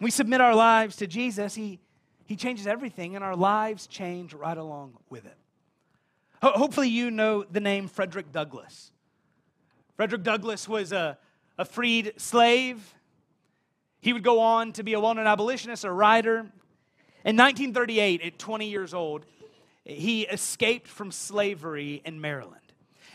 We 0.00 0.10
submit 0.10 0.40
our 0.40 0.54
lives 0.54 0.96
to 0.96 1.06
Jesus, 1.06 1.54
he, 1.54 1.78
he 2.24 2.36
changes 2.36 2.66
everything, 2.66 3.14
and 3.14 3.24
our 3.24 3.36
lives 3.36 3.86
change 3.86 4.34
right 4.34 4.56
along 4.58 4.94
with 5.10 5.24
it. 5.24 5.36
Ho- 6.42 6.52
hopefully, 6.52 6.88
you 6.88 7.10
know 7.10 7.44
the 7.44 7.60
name 7.60 7.86
Frederick 7.86 8.32
Douglass. 8.32 8.90
Frederick 9.96 10.24
Douglass 10.24 10.68
was 10.68 10.90
a, 10.90 11.16
a 11.56 11.64
freed 11.64 12.14
slave 12.16 12.94
he 14.02 14.12
would 14.12 14.24
go 14.24 14.40
on 14.40 14.72
to 14.72 14.82
be 14.82 14.92
a 14.92 15.00
well 15.00 15.14
known 15.14 15.26
abolitionist, 15.26 15.84
a 15.84 15.92
writer. 15.92 16.40
In 17.24 17.36
1938, 17.36 18.20
at 18.20 18.38
20 18.38 18.68
years 18.68 18.92
old, 18.92 19.24
he 19.84 20.22
escaped 20.22 20.88
from 20.88 21.12
slavery 21.12 22.02
in 22.04 22.20
Maryland. 22.20 22.56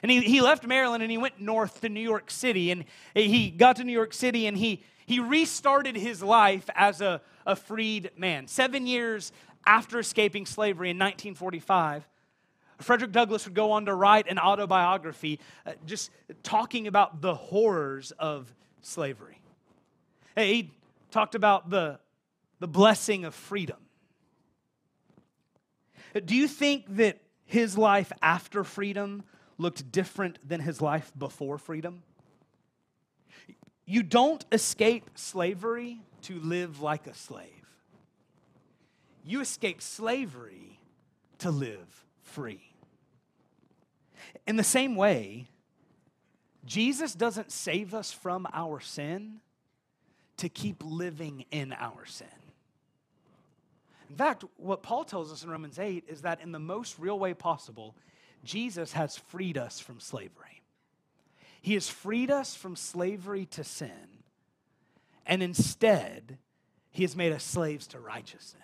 And 0.01 0.09
he, 0.09 0.21
he 0.21 0.41
left 0.41 0.65
Maryland 0.65 1.03
and 1.03 1.11
he 1.11 1.17
went 1.17 1.41
north 1.41 1.81
to 1.81 1.89
New 1.89 2.01
York 2.01 2.31
City. 2.31 2.71
And 2.71 2.85
he 3.13 3.49
got 3.49 3.75
to 3.75 3.83
New 3.83 3.91
York 3.91 4.13
City 4.13 4.47
and 4.47 4.57
he, 4.57 4.81
he 5.05 5.19
restarted 5.19 5.97
his 5.97 6.23
life 6.23 6.69
as 6.73 7.01
a, 7.01 7.21
a 7.45 7.57
freed 7.57 8.11
man. 8.17 8.47
Seven 8.47 8.87
years 8.87 9.33
after 9.65 9.99
escaping 9.99 10.45
slavery 10.45 10.89
in 10.89 10.97
1945, 10.97 12.07
Frederick 12.79 13.11
Douglass 13.11 13.43
would 13.45 13.55
go 13.55 13.71
on 13.71 13.85
to 13.87 13.93
write 13.93 14.29
an 14.29 14.39
autobiography 14.39 15.39
uh, 15.65 15.73
just 15.85 16.11
talking 16.43 16.87
about 16.87 17.21
the 17.21 17.35
horrors 17.35 18.11
of 18.11 18.53
slavery. 18.81 19.41
He 20.37 20.71
talked 21.11 21.35
about 21.35 21.69
the, 21.69 21.99
the 22.59 22.67
blessing 22.67 23.25
of 23.25 23.33
freedom. 23.33 23.77
Do 26.25 26.35
you 26.35 26.47
think 26.47 26.85
that 26.97 27.19
his 27.45 27.77
life 27.77 28.11
after 28.21 28.63
freedom 28.63 29.23
looked 29.57 29.91
different 29.91 30.39
than 30.47 30.61
his 30.61 30.81
life 30.81 31.11
before 31.17 31.57
freedom? 31.57 32.03
You 33.85 34.03
don't 34.03 34.45
escape 34.51 35.09
slavery 35.15 36.01
to 36.23 36.39
live 36.39 36.81
like 36.81 37.07
a 37.07 37.13
slave. 37.13 37.47
You 39.23 39.41
escape 39.41 39.81
slavery 39.81 40.79
to 41.39 41.51
live 41.51 42.05
free. 42.23 42.71
In 44.45 44.55
the 44.55 44.63
same 44.63 44.95
way, 44.95 45.47
Jesus 46.65 47.13
doesn't 47.13 47.51
save 47.51 47.93
us 47.93 48.11
from 48.11 48.47
our 48.53 48.79
sin 48.79 49.39
to 50.37 50.49
keep 50.49 50.83
living 50.83 51.45
in 51.51 51.73
our 51.73 52.05
sin. 52.05 52.27
In 54.09 54.15
fact, 54.15 54.45
what 54.57 54.83
Paul 54.83 55.03
tells 55.03 55.31
us 55.31 55.43
in 55.43 55.49
Romans 55.49 55.79
8 55.79 56.05
is 56.07 56.21
that 56.21 56.41
in 56.41 56.51
the 56.51 56.59
most 56.59 56.97
real 56.97 57.19
way 57.19 57.33
possible, 57.33 57.95
Jesus 58.43 58.93
has 58.93 59.17
freed 59.17 59.57
us 59.57 59.79
from 59.79 59.99
slavery. 59.99 60.61
He 61.61 61.73
has 61.73 61.89
freed 61.89 62.31
us 62.31 62.55
from 62.55 62.75
slavery 62.75 63.45
to 63.47 63.63
sin, 63.63 64.21
and 65.25 65.43
instead, 65.43 66.37
he 66.91 67.03
has 67.03 67.15
made 67.15 67.33
us 67.33 67.43
slaves 67.43 67.87
to 67.87 67.99
righteousness. 67.99 68.63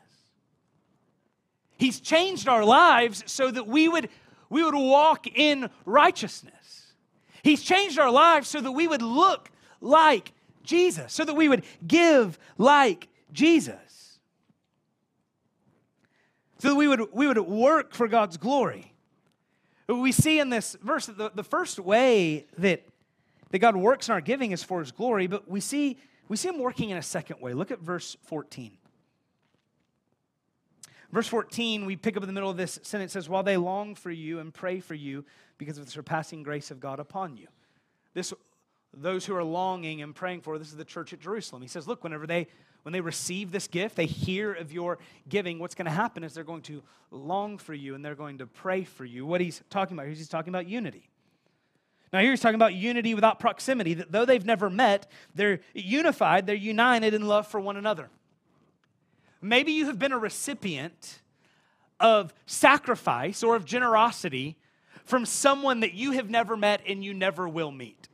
He's 1.78 2.00
changed 2.00 2.48
our 2.48 2.64
lives 2.64 3.24
so 3.26 3.52
that 3.52 3.68
we 3.68 3.90
would, 3.90 4.10
we 4.50 4.64
would 4.64 4.76
walk 4.76 5.28
in 5.28 5.70
righteousness. 5.86 6.94
He's 7.42 7.62
changed 7.62 8.00
our 8.00 8.12
lives 8.12 8.48
so 8.48 8.62
that 8.62 8.72
we 8.72 8.88
would 8.88 9.02
look 9.02 9.52
like 9.82 10.32
Jesus, 10.64 11.14
so 11.14 11.26
that 11.26 11.36
we 11.36 11.50
would 11.50 11.64
give 11.86 12.40
like 12.58 13.10
Jesus. 13.32 14.20
So 16.60 16.70
that 16.70 16.76
we 16.76 16.88
would, 16.88 17.10
we 17.12 17.28
would 17.28 17.40
work 17.40 17.94
for 17.94 18.08
God's 18.08 18.38
glory. 18.38 18.94
We 19.88 20.12
see 20.12 20.40
in 20.40 20.50
this 20.50 20.78
verse 20.82 21.08
that 21.08 21.18
the, 21.18 21.32
the 21.34 21.44
first 21.44 21.78
way 21.78 22.46
that, 22.58 22.84
that 23.52 23.60
God 23.60 23.76
works 23.76 24.08
in 24.08 24.14
our 24.14 24.22
giving 24.22 24.52
is 24.52 24.64
for 24.64 24.80
his 24.80 24.92
glory, 24.92 25.28
but 25.28 25.50
we 25.50 25.60
see, 25.60 25.98
we 26.30 26.38
see 26.38 26.48
him 26.48 26.60
working 26.60 26.90
in 26.90 26.98
a 26.98 27.02
second 27.02 27.42
way. 27.42 27.54
Look 27.54 27.72
at 27.72 27.80
verse 27.80 28.16
14. 28.24 28.78
Verse 31.12 31.28
14, 31.28 31.86
we 31.86 31.96
pick 31.96 32.18
up 32.18 32.24
in 32.24 32.28
the 32.28 32.34
middle 32.34 32.50
of 32.50 32.58
this 32.58 32.80
sentence, 32.82 33.14
says, 33.14 33.30
While 33.30 33.44
they 33.44 33.56
long 33.56 33.94
for 33.94 34.10
you 34.10 34.40
and 34.40 34.52
pray 34.52 34.80
for 34.80 34.96
you 34.96 35.26
because 35.60 35.78
of 35.78 35.86
the 35.86 35.92
surpassing 35.92 36.42
grace 36.42 36.72
of 36.72 36.80
God 36.80 37.00
upon 37.00 37.38
you. 37.38 37.48
This, 38.16 38.34
those 38.94 39.26
who 39.26 39.36
are 39.36 39.44
longing 39.44 40.02
and 40.02 40.14
praying 40.14 40.42
for, 40.42 40.58
this 40.58 40.70
is 40.70 40.76
the 40.76 40.86
church 40.86 41.14
at 41.14 41.20
Jerusalem. 41.20 41.62
He 41.62 41.68
says, 41.68 41.88
Look, 41.88 42.04
whenever 42.04 42.28
they 42.28 42.48
when 42.84 42.92
they 42.92 43.02
receive 43.02 43.52
this 43.52 43.68
gift, 43.68 43.96
they 43.96 44.06
hear 44.06 44.54
of 44.54 44.72
your 44.72 45.00
giving, 45.28 45.58
what's 45.58 45.74
going 45.74 45.86
to 45.86 45.92
happen 45.92 46.24
is 46.24 46.34
they're 46.34 46.44
going 46.44 46.62
to 46.64 46.84
long 47.12 47.58
for 47.58 47.74
you 47.74 47.96
and 47.96 48.04
they're 48.04 48.14
going 48.14 48.40
to 48.40 48.46
pray 48.46 48.84
for 48.84 49.06
you. 49.06 49.26
What 49.26 49.42
he's 49.42 49.62
talking 49.70 49.96
about 49.96 50.04
here 50.04 50.12
is 50.12 50.18
he's 50.18 50.28
talking 50.28 50.54
about 50.54 50.68
unity. 50.68 51.10
Now, 52.12 52.20
here 52.20 52.32
he's 52.32 52.42
talking 52.42 52.56
about 52.56 52.76
unity 52.76 53.16
without 53.16 53.40
proximity, 53.40 53.96
that 53.96 54.12
though 54.12 54.26
they've 54.26 54.46
never 54.46 54.70
met, 54.70 55.10
they're 55.34 55.62
unified, 55.74 56.46
they're 56.46 56.56
united 56.56 57.14
in 57.14 57.26
love 57.26 57.48
for 57.48 57.60
one 57.60 57.78
another. 57.78 58.10
Maybe 59.42 59.72
you 59.72 59.88
have 59.88 59.98
been 59.98 60.12
a 60.12 60.18
recipient 60.18 61.22
of 62.00 62.34
sacrifice 62.46 63.44
or 63.44 63.56
of 63.56 63.66
generosity 63.66 64.58
from 65.06 65.26
someone 65.26 65.80
that 65.80 65.94
you 65.94 66.12
have 66.12 66.30
never 66.30 66.56
met 66.56 66.82
and 66.88 67.04
you 67.04 67.14
never 67.14 67.48
will 67.48 67.72
meet. 67.72 68.10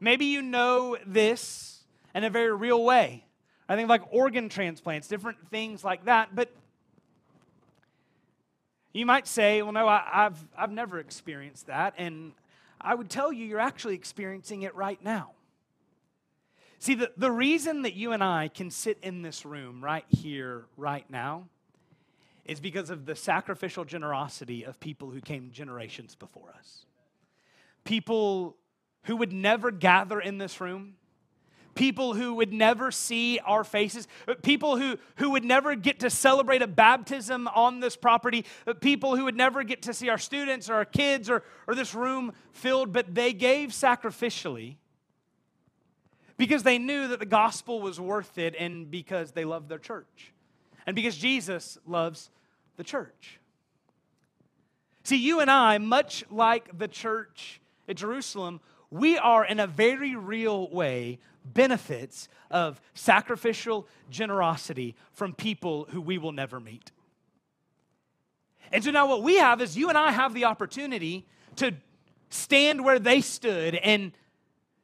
Maybe 0.00 0.26
you 0.26 0.42
know 0.42 0.96
this 1.06 1.82
in 2.14 2.24
a 2.24 2.30
very 2.30 2.52
real 2.52 2.82
way. 2.84 3.24
I 3.68 3.76
think 3.76 3.88
like 3.88 4.02
organ 4.10 4.48
transplants, 4.48 5.08
different 5.08 5.38
things 5.50 5.82
like 5.82 6.04
that. 6.04 6.34
But 6.34 6.50
you 8.92 9.06
might 9.06 9.26
say, 9.26 9.62
well, 9.62 9.72
no, 9.72 9.88
I, 9.88 10.02
have 10.12 10.38
I've 10.56 10.70
never 10.70 10.98
experienced 10.98 11.66
that. 11.66 11.94
And 11.96 12.32
I 12.80 12.94
would 12.94 13.10
tell 13.10 13.32
you, 13.32 13.44
you're 13.44 13.60
actually 13.60 13.94
experiencing 13.94 14.62
it 14.62 14.74
right 14.74 15.02
now. 15.02 15.32
See, 16.78 16.94
the, 16.94 17.10
the 17.16 17.30
reason 17.30 17.82
that 17.82 17.94
you 17.94 18.12
and 18.12 18.22
I 18.22 18.48
can 18.48 18.70
sit 18.70 18.98
in 19.02 19.22
this 19.22 19.46
room 19.46 19.82
right 19.82 20.04
here, 20.10 20.66
right 20.76 21.08
now, 21.08 21.48
is 22.44 22.60
because 22.60 22.90
of 22.90 23.06
the 23.06 23.16
sacrificial 23.16 23.86
generosity 23.86 24.64
of 24.64 24.78
people 24.78 25.10
who 25.10 25.22
came 25.22 25.50
generations 25.50 26.14
before 26.14 26.50
us. 26.56 26.84
People 27.84 28.56
who 29.04 29.16
would 29.16 29.32
never 29.32 29.70
gather 29.70 30.20
in 30.20 30.38
this 30.38 30.60
room, 30.60 30.94
people 31.74 32.14
who 32.14 32.34
would 32.34 32.52
never 32.52 32.90
see 32.90 33.38
our 33.40 33.64
faces, 33.64 34.06
uh, 34.28 34.34
people 34.42 34.76
who, 34.76 34.96
who 35.16 35.30
would 35.30 35.44
never 35.44 35.74
get 35.74 36.00
to 36.00 36.10
celebrate 36.10 36.62
a 36.62 36.66
baptism 36.66 37.48
on 37.48 37.80
this 37.80 37.96
property, 37.96 38.44
uh, 38.66 38.74
people 38.74 39.16
who 39.16 39.24
would 39.24 39.36
never 39.36 39.62
get 39.62 39.82
to 39.82 39.94
see 39.94 40.08
our 40.08 40.18
students 40.18 40.70
or 40.70 40.74
our 40.74 40.84
kids 40.84 41.28
or, 41.28 41.42
or 41.66 41.74
this 41.74 41.94
room 41.94 42.32
filled, 42.52 42.92
but 42.92 43.14
they 43.14 43.32
gave 43.32 43.70
sacrificially 43.70 44.76
because 46.36 46.62
they 46.62 46.78
knew 46.78 47.08
that 47.08 47.20
the 47.20 47.26
gospel 47.26 47.80
was 47.80 48.00
worth 48.00 48.38
it 48.38 48.54
and 48.58 48.90
because 48.90 49.32
they 49.32 49.44
loved 49.44 49.68
their 49.68 49.78
church 49.78 50.32
and 50.86 50.96
because 50.96 51.16
Jesus 51.16 51.78
loves 51.86 52.30
the 52.76 52.84
church. 52.84 53.40
See, 55.04 55.16
you 55.16 55.40
and 55.40 55.50
I, 55.50 55.78
much 55.78 56.24
like 56.30 56.78
the 56.78 56.88
church 56.88 57.60
at 57.88 57.96
Jerusalem, 57.96 58.60
we 58.94 59.18
are 59.18 59.44
in 59.44 59.58
a 59.58 59.66
very 59.66 60.14
real 60.14 60.70
way 60.70 61.18
benefits 61.44 62.28
of 62.48 62.80
sacrificial 62.94 63.88
generosity 64.08 64.94
from 65.10 65.32
people 65.32 65.88
who 65.90 66.00
we 66.00 66.16
will 66.16 66.30
never 66.30 66.60
meet. 66.60 66.92
And 68.70 68.84
so 68.84 68.92
now 68.92 69.08
what 69.08 69.24
we 69.24 69.38
have 69.38 69.60
is 69.60 69.76
you 69.76 69.88
and 69.88 69.98
I 69.98 70.12
have 70.12 70.32
the 70.32 70.44
opportunity 70.44 71.26
to 71.56 71.74
stand 72.30 72.84
where 72.84 73.00
they 73.00 73.20
stood 73.20 73.74
and 73.74 74.12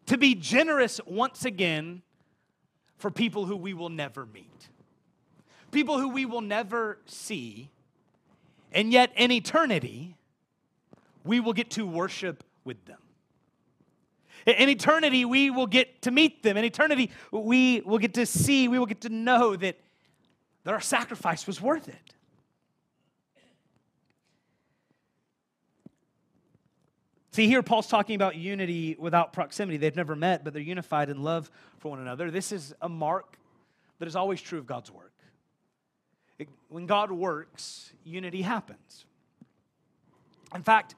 to 0.06 0.18
be 0.18 0.34
generous 0.34 1.00
once 1.06 1.44
again 1.44 2.02
for 2.96 3.12
people 3.12 3.46
who 3.46 3.56
we 3.56 3.74
will 3.74 3.90
never 3.90 4.26
meet, 4.26 4.68
people 5.70 6.00
who 6.00 6.08
we 6.08 6.26
will 6.26 6.40
never 6.40 6.98
see, 7.06 7.70
and 8.72 8.92
yet 8.92 9.12
in 9.16 9.30
eternity, 9.30 10.16
we 11.22 11.38
will 11.38 11.52
get 11.52 11.70
to 11.70 11.86
worship 11.86 12.42
with 12.64 12.84
them. 12.86 12.98
In 14.46 14.68
eternity, 14.68 15.24
we 15.24 15.50
will 15.50 15.66
get 15.66 16.02
to 16.02 16.10
meet 16.10 16.42
them. 16.42 16.56
In 16.56 16.64
eternity, 16.64 17.10
we 17.30 17.82
will 17.84 17.98
get 17.98 18.14
to 18.14 18.26
see, 18.26 18.68
we 18.68 18.78
will 18.78 18.86
get 18.86 19.02
to 19.02 19.08
know 19.08 19.56
that, 19.56 19.78
that 20.64 20.74
our 20.74 20.80
sacrifice 20.80 21.46
was 21.46 21.60
worth 21.60 21.88
it. 21.88 22.14
See, 27.32 27.46
here 27.46 27.62
Paul's 27.62 27.86
talking 27.86 28.16
about 28.16 28.34
unity 28.34 28.96
without 28.98 29.32
proximity. 29.32 29.76
They've 29.76 29.94
never 29.94 30.16
met, 30.16 30.42
but 30.42 30.52
they're 30.52 30.62
unified 30.62 31.10
in 31.10 31.22
love 31.22 31.50
for 31.78 31.90
one 31.90 32.00
another. 32.00 32.30
This 32.30 32.50
is 32.50 32.74
a 32.82 32.88
mark 32.88 33.38
that 34.00 34.08
is 34.08 34.16
always 34.16 34.40
true 34.40 34.58
of 34.58 34.66
God's 34.66 34.90
work. 34.90 35.12
It, 36.38 36.48
when 36.68 36.86
God 36.86 37.12
works, 37.12 37.92
unity 38.04 38.42
happens. 38.42 39.04
In 40.54 40.62
fact, 40.62 40.96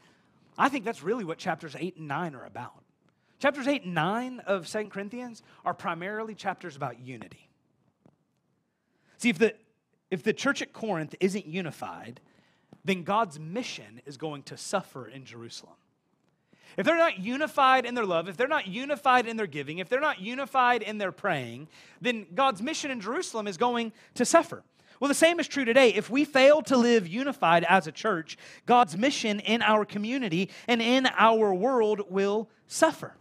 I 0.57 0.69
think 0.69 0.85
that's 0.85 1.03
really 1.03 1.25
what 1.25 1.37
chapters 1.37 1.77
8 1.79 1.97
and 1.97 2.09
9 2.09 2.35
are 2.35 2.45
about. 2.47 2.83
Chapters 3.43 3.67
8 3.67 3.83
and 3.83 3.95
9 3.95 4.41
of 4.47 4.69
Second 4.69 4.91
Corinthians 4.91 5.43
are 5.65 5.75
primarily 5.75 6.33
chapters 6.33 6.77
about 6.77 7.01
unity. 7.01 7.49
See, 9.19 9.31
if 9.31 9.39
the, 9.39 9.55
if 10.13 10.23
the 10.23 10.33
church 10.33 10.63
at 10.63 10.73
Corinth 10.73 11.17
isn't 11.19 11.45
unified, 11.45 12.21
then 12.85 13.03
God's 13.03 13.41
mission 13.41 14.01
is 14.07 14.17
going 14.17 14.45
to 14.45 14.57
suffer 14.57 15.09
in 15.09 15.25
Jerusalem. 15.25 15.75
If 16.77 16.87
they're 16.87 16.97
not 16.97 17.19
unified 17.19 17.85
in 17.85 17.97
their 17.97 18.07
love, 18.07 18.29
if 18.29 18.37
they're 18.37 18.47
not 18.47 18.69
unified 18.69 19.27
in 19.27 19.37
their 19.37 19.49
giving, 19.49 19.79
if 19.79 19.89
they're 19.89 19.99
not 19.99 20.21
unified 20.21 20.85
in 20.85 20.99
their 20.99 21.11
praying, 21.11 21.67
then 22.01 22.29
God's 22.37 22.63
mission 22.63 22.93
in 22.93 23.01
Jerusalem 23.01 23.49
is 23.49 23.57
going 23.57 23.91
to 24.15 24.25
suffer. 24.25 24.63
Well, 25.01 25.09
the 25.09 25.15
same 25.15 25.41
is 25.41 25.49
true 25.49 25.65
today. 25.65 25.89
If 25.89 26.09
we 26.09 26.25
fail 26.25 26.63
to 26.63 26.77
live 26.77 27.09
unified 27.09 27.65
as 27.65 27.89
a 27.89 27.93
church, 27.93 28.39
God's 28.67 28.97
mission 28.97 29.41
in 29.41 29.63
our 29.63 29.85
community 29.85 30.49
and 30.69 30.81
in 30.81 31.09
our 31.17 31.53
world 31.53 32.03
will 32.09 32.49
suffer. 32.69 33.17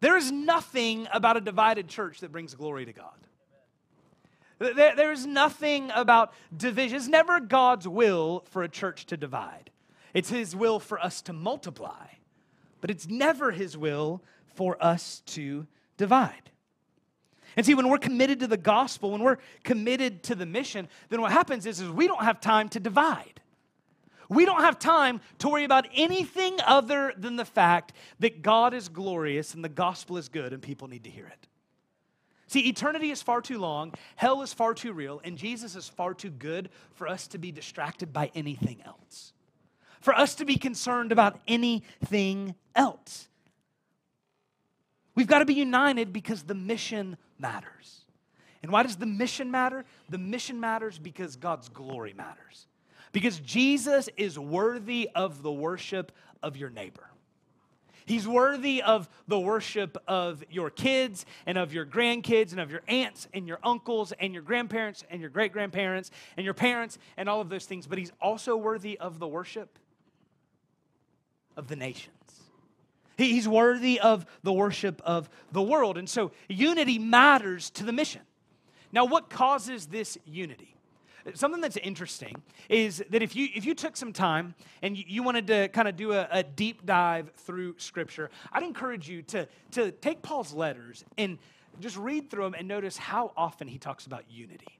There 0.00 0.16
is 0.16 0.30
nothing 0.30 1.08
about 1.12 1.36
a 1.36 1.40
divided 1.40 1.88
church 1.88 2.20
that 2.20 2.32
brings 2.32 2.54
glory 2.54 2.84
to 2.84 2.92
God. 2.92 3.14
There 4.58 5.12
is 5.12 5.26
nothing 5.26 5.90
about 5.94 6.32
division. 6.56 6.96
It's 6.96 7.08
never 7.08 7.40
God's 7.40 7.86
will 7.86 8.44
for 8.50 8.62
a 8.62 8.68
church 8.68 9.06
to 9.06 9.16
divide. 9.16 9.70
It's 10.14 10.30
His 10.30 10.56
will 10.56 10.80
for 10.80 10.98
us 10.98 11.20
to 11.22 11.32
multiply, 11.32 12.06
but 12.80 12.90
it's 12.90 13.06
never 13.06 13.50
His 13.50 13.76
will 13.76 14.22
for 14.54 14.82
us 14.82 15.22
to 15.26 15.66
divide. 15.98 16.50
And 17.56 17.64
see, 17.64 17.74
when 17.74 17.88
we're 17.88 17.98
committed 17.98 18.40
to 18.40 18.46
the 18.46 18.56
gospel, 18.56 19.10
when 19.10 19.22
we're 19.22 19.38
committed 19.62 20.22
to 20.24 20.34
the 20.34 20.46
mission, 20.46 20.88
then 21.08 21.20
what 21.20 21.32
happens 21.32 21.66
is, 21.66 21.80
is 21.80 21.90
we 21.90 22.06
don't 22.06 22.22
have 22.22 22.40
time 22.40 22.68
to 22.70 22.80
divide. 22.80 23.40
We 24.28 24.44
don't 24.44 24.62
have 24.62 24.78
time 24.78 25.20
to 25.38 25.48
worry 25.48 25.64
about 25.64 25.86
anything 25.94 26.58
other 26.66 27.12
than 27.16 27.36
the 27.36 27.44
fact 27.44 27.92
that 28.20 28.42
God 28.42 28.74
is 28.74 28.88
glorious 28.88 29.54
and 29.54 29.64
the 29.64 29.68
gospel 29.68 30.16
is 30.16 30.28
good 30.28 30.52
and 30.52 30.60
people 30.60 30.88
need 30.88 31.04
to 31.04 31.10
hear 31.10 31.26
it. 31.26 31.46
See, 32.48 32.68
eternity 32.68 33.10
is 33.10 33.22
far 33.22 33.40
too 33.40 33.58
long, 33.58 33.92
hell 34.14 34.42
is 34.42 34.52
far 34.52 34.72
too 34.72 34.92
real, 34.92 35.20
and 35.24 35.36
Jesus 35.36 35.74
is 35.74 35.88
far 35.88 36.14
too 36.14 36.30
good 36.30 36.70
for 36.94 37.08
us 37.08 37.26
to 37.28 37.38
be 37.38 37.50
distracted 37.50 38.12
by 38.12 38.30
anything 38.34 38.82
else 38.84 39.32
for 40.06 40.14
us 40.14 40.36
to 40.36 40.44
be 40.44 40.56
concerned 40.56 41.10
about 41.10 41.40
anything 41.48 42.54
else. 42.76 43.26
We've 45.16 45.26
got 45.26 45.40
to 45.40 45.44
be 45.44 45.54
united 45.54 46.12
because 46.12 46.44
the 46.44 46.54
mission 46.54 47.16
matters. 47.40 48.02
And 48.62 48.70
why 48.70 48.84
does 48.84 48.94
the 48.94 49.06
mission 49.06 49.50
matter? 49.50 49.84
The 50.08 50.18
mission 50.18 50.60
matters 50.60 51.00
because 51.00 51.34
God's 51.34 51.68
glory 51.68 52.12
matters. 52.12 52.68
Because 53.16 53.40
Jesus 53.40 54.10
is 54.18 54.38
worthy 54.38 55.08
of 55.14 55.42
the 55.42 55.50
worship 55.50 56.12
of 56.42 56.54
your 56.54 56.68
neighbor. 56.68 57.08
He's 58.04 58.28
worthy 58.28 58.82
of 58.82 59.08
the 59.26 59.40
worship 59.40 59.96
of 60.06 60.44
your 60.50 60.68
kids 60.68 61.24
and 61.46 61.56
of 61.56 61.72
your 61.72 61.86
grandkids 61.86 62.50
and 62.50 62.60
of 62.60 62.70
your 62.70 62.82
aunts 62.88 63.26
and 63.32 63.48
your 63.48 63.58
uncles 63.64 64.12
and 64.20 64.34
your 64.34 64.42
grandparents 64.42 65.02
and 65.08 65.22
your 65.22 65.30
great 65.30 65.54
grandparents 65.54 66.10
and 66.36 66.44
your 66.44 66.52
parents 66.52 66.98
and 67.16 67.26
all 67.26 67.40
of 67.40 67.48
those 67.48 67.64
things. 67.64 67.86
But 67.86 67.96
he's 67.96 68.12
also 68.20 68.54
worthy 68.54 68.98
of 68.98 69.18
the 69.18 69.26
worship 69.26 69.78
of 71.56 71.68
the 71.68 71.76
nations. 71.76 72.12
He's 73.16 73.48
worthy 73.48 73.98
of 73.98 74.26
the 74.42 74.52
worship 74.52 75.00
of 75.06 75.30
the 75.52 75.62
world. 75.62 75.96
And 75.96 76.06
so 76.06 76.32
unity 76.50 76.98
matters 76.98 77.70
to 77.70 77.84
the 77.84 77.94
mission. 77.94 78.20
Now, 78.92 79.06
what 79.06 79.30
causes 79.30 79.86
this 79.86 80.18
unity? 80.26 80.75
Something 81.34 81.60
that's 81.60 81.76
interesting 81.78 82.34
is 82.68 83.02
that 83.10 83.22
if 83.22 83.34
you 83.34 83.48
if 83.54 83.64
you 83.64 83.74
took 83.74 83.96
some 83.96 84.12
time 84.12 84.54
and 84.82 84.96
you, 84.96 85.04
you 85.06 85.22
wanted 85.22 85.46
to 85.48 85.68
kind 85.68 85.88
of 85.88 85.96
do 85.96 86.12
a, 86.12 86.28
a, 86.30 86.42
deep 86.42 86.86
dive 86.86 87.30
through 87.36 87.74
Scripture, 87.78 88.30
I'd 88.52 88.62
encourage 88.62 89.08
you 89.08 89.22
to 89.22 89.48
to 89.72 89.90
take 89.90 90.22
Paul's 90.22 90.52
letters 90.52 91.04
and 91.18 91.38
just 91.80 91.96
read 91.96 92.30
through 92.30 92.44
them 92.44 92.54
and 92.54 92.68
notice 92.68 92.96
how 92.96 93.32
often 93.36 93.68
he 93.68 93.78
talks 93.78 94.06
about 94.06 94.24
unity. 94.30 94.78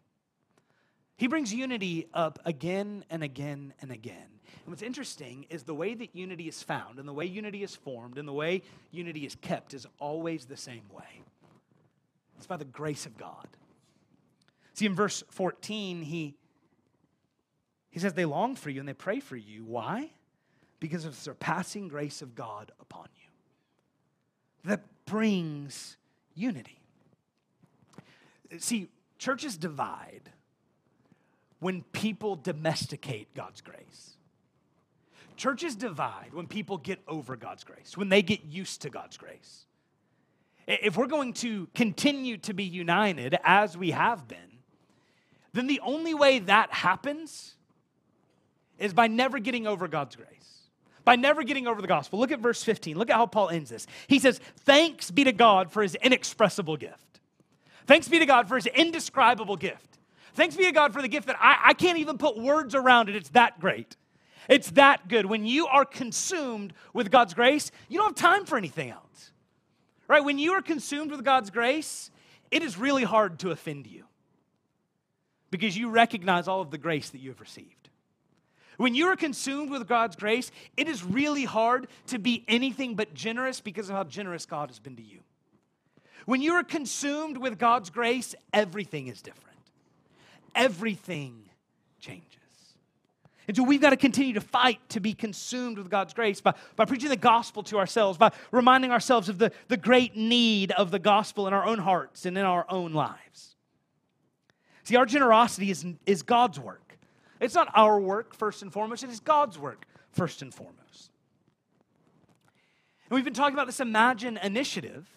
He 1.16 1.26
brings 1.26 1.52
unity 1.52 2.08
up 2.12 2.38
again 2.44 3.04
and 3.10 3.22
again 3.22 3.72
and 3.80 3.90
again. 3.90 4.28
And 4.64 4.72
what's 4.72 4.82
interesting 4.82 5.46
is 5.48 5.62
the 5.62 5.74
way 5.74 5.94
that 5.94 6.14
unity 6.14 6.48
is 6.48 6.62
found 6.62 6.98
and 6.98 7.08
the 7.08 7.12
way 7.12 7.24
unity 7.24 7.62
is 7.62 7.74
formed 7.74 8.18
and 8.18 8.28
the 8.28 8.32
way 8.32 8.62
unity 8.90 9.24
is 9.24 9.34
kept 9.34 9.74
is 9.74 9.86
always 9.98 10.44
the 10.44 10.56
same 10.56 10.82
way. 10.92 11.22
It's 12.36 12.46
by 12.46 12.56
the 12.56 12.64
grace 12.66 13.06
of 13.06 13.16
God. 13.16 13.48
See, 14.76 14.84
in 14.84 14.94
verse 14.94 15.24
14, 15.30 16.02
he, 16.02 16.34
he 17.90 17.98
says, 17.98 18.12
They 18.12 18.26
long 18.26 18.56
for 18.56 18.68
you 18.68 18.80
and 18.80 18.88
they 18.88 18.92
pray 18.92 19.20
for 19.20 19.34
you. 19.34 19.64
Why? 19.64 20.10
Because 20.80 21.06
of 21.06 21.12
the 21.12 21.20
surpassing 21.20 21.88
grace 21.88 22.20
of 22.20 22.34
God 22.34 22.72
upon 22.78 23.08
you. 23.16 24.68
That 24.68 24.82
brings 25.06 25.96
unity. 26.34 26.78
See, 28.58 28.88
churches 29.16 29.56
divide 29.56 30.30
when 31.60 31.82
people 31.92 32.36
domesticate 32.36 33.34
God's 33.34 33.62
grace. 33.62 34.12
Churches 35.38 35.74
divide 35.74 36.34
when 36.34 36.46
people 36.46 36.76
get 36.76 36.98
over 37.08 37.34
God's 37.34 37.64
grace, 37.64 37.96
when 37.96 38.10
they 38.10 38.20
get 38.20 38.44
used 38.44 38.82
to 38.82 38.90
God's 38.90 39.16
grace. 39.16 39.64
If 40.66 40.98
we're 40.98 41.06
going 41.06 41.32
to 41.34 41.66
continue 41.74 42.36
to 42.38 42.52
be 42.52 42.64
united 42.64 43.38
as 43.42 43.74
we 43.74 43.92
have 43.92 44.28
been, 44.28 44.55
then 45.56 45.66
the 45.66 45.80
only 45.80 46.14
way 46.14 46.38
that 46.40 46.72
happens 46.72 47.54
is 48.78 48.92
by 48.92 49.06
never 49.06 49.38
getting 49.38 49.66
over 49.66 49.88
God's 49.88 50.16
grace, 50.16 50.68
by 51.04 51.16
never 51.16 51.42
getting 51.42 51.66
over 51.66 51.80
the 51.80 51.88
gospel. 51.88 52.18
Look 52.18 52.30
at 52.30 52.40
verse 52.40 52.62
15. 52.62 52.98
Look 52.98 53.10
at 53.10 53.16
how 53.16 53.26
Paul 53.26 53.48
ends 53.48 53.70
this. 53.70 53.86
He 54.06 54.18
says, 54.18 54.40
Thanks 54.60 55.10
be 55.10 55.24
to 55.24 55.32
God 55.32 55.70
for 55.72 55.82
his 55.82 55.94
inexpressible 55.94 56.76
gift. 56.76 57.20
Thanks 57.86 58.08
be 58.08 58.18
to 58.18 58.26
God 58.26 58.48
for 58.48 58.56
his 58.56 58.66
indescribable 58.66 59.56
gift. 59.56 59.98
Thanks 60.34 60.56
be 60.56 60.64
to 60.64 60.72
God 60.72 60.92
for 60.92 61.00
the 61.00 61.08
gift 61.08 61.28
that 61.28 61.36
I, 61.40 61.58
I 61.66 61.74
can't 61.74 61.98
even 61.98 62.18
put 62.18 62.36
words 62.36 62.74
around 62.74 63.08
it. 63.08 63.16
It's 63.16 63.30
that 63.30 63.58
great. 63.58 63.96
It's 64.48 64.70
that 64.72 65.08
good. 65.08 65.26
When 65.26 65.46
you 65.46 65.66
are 65.66 65.84
consumed 65.84 66.74
with 66.92 67.10
God's 67.10 67.32
grace, 67.32 67.70
you 67.88 67.98
don't 67.98 68.18
have 68.18 68.30
time 68.30 68.44
for 68.44 68.58
anything 68.58 68.90
else. 68.90 69.32
Right? 70.08 70.22
When 70.22 70.38
you 70.38 70.52
are 70.52 70.62
consumed 70.62 71.10
with 71.10 71.24
God's 71.24 71.50
grace, 71.50 72.10
it 72.50 72.62
is 72.62 72.76
really 72.76 73.04
hard 73.04 73.38
to 73.40 73.50
offend 73.50 73.86
you 73.86 74.04
because 75.50 75.76
you 75.76 75.90
recognize 75.90 76.48
all 76.48 76.60
of 76.60 76.70
the 76.70 76.78
grace 76.78 77.10
that 77.10 77.18
you 77.18 77.30
have 77.30 77.40
received. 77.40 77.88
When 78.76 78.94
you 78.94 79.06
are 79.06 79.16
consumed 79.16 79.70
with 79.70 79.88
God's 79.88 80.16
grace, 80.16 80.50
it 80.76 80.88
is 80.88 81.02
really 81.02 81.44
hard 81.44 81.88
to 82.08 82.18
be 82.18 82.44
anything 82.46 82.94
but 82.94 83.14
generous 83.14 83.60
because 83.60 83.88
of 83.88 83.96
how 83.96 84.04
generous 84.04 84.44
God 84.44 84.68
has 84.68 84.78
been 84.78 84.96
to 84.96 85.02
you. 85.02 85.20
When 86.26 86.42
you 86.42 86.54
are 86.54 86.64
consumed 86.64 87.38
with 87.38 87.58
God's 87.58 87.88
grace, 87.88 88.34
everything 88.52 89.06
is 89.06 89.22
different. 89.22 89.56
Everything 90.54 91.48
changes. 92.00 92.26
And 93.48 93.56
so 93.56 93.62
we've 93.62 93.80
got 93.80 93.90
to 93.90 93.96
continue 93.96 94.34
to 94.34 94.40
fight 94.40 94.80
to 94.90 95.00
be 95.00 95.14
consumed 95.14 95.78
with 95.78 95.88
God's 95.88 96.12
grace 96.12 96.40
by, 96.40 96.54
by 96.74 96.84
preaching 96.84 97.10
the 97.10 97.16
gospel 97.16 97.62
to 97.64 97.78
ourselves, 97.78 98.18
by 98.18 98.32
reminding 98.50 98.90
ourselves 98.90 99.28
of 99.28 99.38
the, 99.38 99.52
the 99.68 99.76
great 99.76 100.16
need 100.16 100.72
of 100.72 100.90
the 100.90 100.98
gospel 100.98 101.46
in 101.46 101.54
our 101.54 101.64
own 101.64 101.78
hearts 101.78 102.26
and 102.26 102.36
in 102.36 102.44
our 102.44 102.66
own 102.68 102.92
lives. 102.92 103.55
See, 104.86 104.94
our 104.94 105.04
generosity 105.04 105.72
is, 105.72 105.84
is 106.06 106.22
God's 106.22 106.60
work. 106.60 106.96
It's 107.40 107.56
not 107.56 107.68
our 107.74 107.98
work, 107.98 108.36
first 108.36 108.62
and 108.62 108.72
foremost, 108.72 109.02
it 109.02 109.10
is 109.10 109.18
God's 109.18 109.58
work, 109.58 109.84
first 110.12 110.42
and 110.42 110.54
foremost. 110.54 111.10
And 113.10 113.16
we've 113.16 113.24
been 113.24 113.34
talking 113.34 113.54
about 113.54 113.66
this 113.66 113.80
Imagine 113.80 114.36
initiative 114.36 115.08